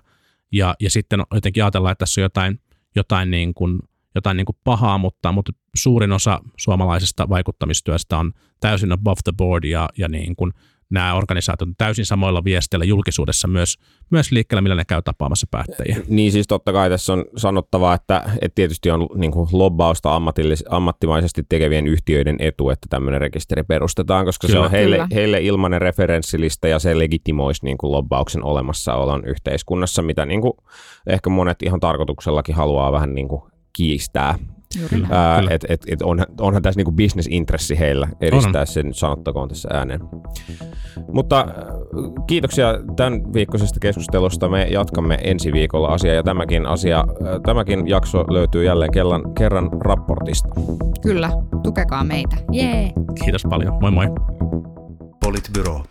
ja, 0.53 0.75
ja 0.81 0.91
sitten 0.91 1.21
jotenkin 1.35 1.65
ajatellaan, 1.65 1.93
että 1.93 2.03
tässä 2.03 2.21
on 2.21 2.23
jotain, 2.23 2.61
jotain, 2.97 3.31
niin 3.31 3.55
kuin, 3.55 3.79
jotain 4.15 4.37
niin 4.37 4.47
kuin 4.47 4.57
pahaa, 4.65 4.99
mutta, 4.99 5.33
mutta 5.33 5.53
suurin 5.77 6.13
osa 6.13 6.41
suomalaisesta 6.57 7.29
vaikuttamistyöstä 7.29 8.19
on 8.19 8.33
täysin 8.61 8.93
above 8.93 9.21
the 9.25 9.33
board 9.37 9.65
ja, 9.65 9.89
ja 9.99 10.09
niin 10.09 10.37
kuin 10.37 10.53
nämä 10.91 11.15
organisaatiot 11.15 11.69
täysin 11.79 12.07
samoilla 12.07 12.45
viesteillä 12.45 12.85
julkisuudessa 12.85 13.49
myös, 13.49 13.79
myös 14.11 14.33
liikkeellä, 14.33 14.61
millä 14.61 14.75
ne 14.75 14.85
käy 14.85 15.03
tapaamassa 15.03 15.47
päättäjiä. 15.51 15.97
Niin 16.09 16.33
siis 16.33 16.47
totta 16.47 16.73
kai 16.73 16.91
tässä 16.91 17.13
on 17.13 17.25
sanottava, 17.37 17.95
että, 17.95 18.23
että 18.41 18.55
tietysti 18.55 18.91
on 18.91 19.09
niin 19.15 19.31
kuin 19.31 19.49
lobbausta 19.53 20.21
ammattimaisesti 20.71 21.43
tekevien 21.49 21.87
yhtiöiden 21.87 22.37
etu, 22.39 22.71
että 22.71 22.87
tämmöinen 22.91 23.21
rekisteri 23.21 23.63
perustetaan, 23.63 24.25
koska 24.25 24.47
kyllä, 24.47 24.61
se 24.61 24.65
on 24.65 24.71
heille, 24.71 25.07
heille 25.15 25.41
ilmainen 25.41 25.81
referenssilista 25.81 26.69
ja 26.69 26.79
se 26.79 26.99
legitimoisi 26.99 27.65
niin 27.65 27.79
kuin 27.79 27.93
lobbauksen 27.93 28.45
olemassaolon 28.45 29.25
yhteiskunnassa, 29.25 30.03
mitä 30.03 30.27
niin 30.27 30.41
kuin 30.41 30.53
ehkä 31.07 31.31
monet 31.31 31.63
ihan 31.63 31.81
tarkoituksellakin 31.81 32.55
haluaa 32.55 32.93
vähän 32.93 33.15
niin 33.15 33.29
kuin 33.29 33.43
kiistää. 33.73 34.35
Kyllä. 34.91 35.09
Ää, 35.11 35.43
et, 35.51 35.65
et, 35.69 35.81
et 35.89 36.03
onhan, 36.03 36.27
onhan 36.41 36.63
tässä 36.63 36.79
niinku 36.79 36.93
bisnesintressi 36.93 37.79
heillä 37.79 38.09
edistää 38.21 38.61
on. 38.61 38.67
sen, 38.67 38.95
sanottakoon 38.95 39.49
tässä 39.49 39.69
ääneen. 39.73 40.01
Mutta 41.13 41.47
kiitoksia 42.27 42.75
tämän 42.97 43.33
viikkoisesta 43.33 43.81
keskustelusta. 43.81 44.49
Me 44.49 44.65
jatkamme 44.65 45.19
ensi 45.25 45.53
viikolla 45.53 45.89
asiaa 45.89 46.15
ja 46.15 46.23
tämäkin, 46.23 46.67
asia, 46.67 47.05
tämäkin 47.47 47.89
jakso 47.89 48.25
löytyy 48.29 48.65
jälleen 48.65 48.93
kerran, 48.93 49.35
kerran 49.35 49.71
raportista. 49.81 50.49
Kyllä, 51.03 51.31
tukekaa 51.63 52.05
meitä. 52.05 52.37
Jee! 52.53 52.93
Kiitos 53.25 53.43
paljon. 53.51 53.79
Moi 53.81 53.91
moi. 53.91 54.07
Politbyro. 55.25 55.83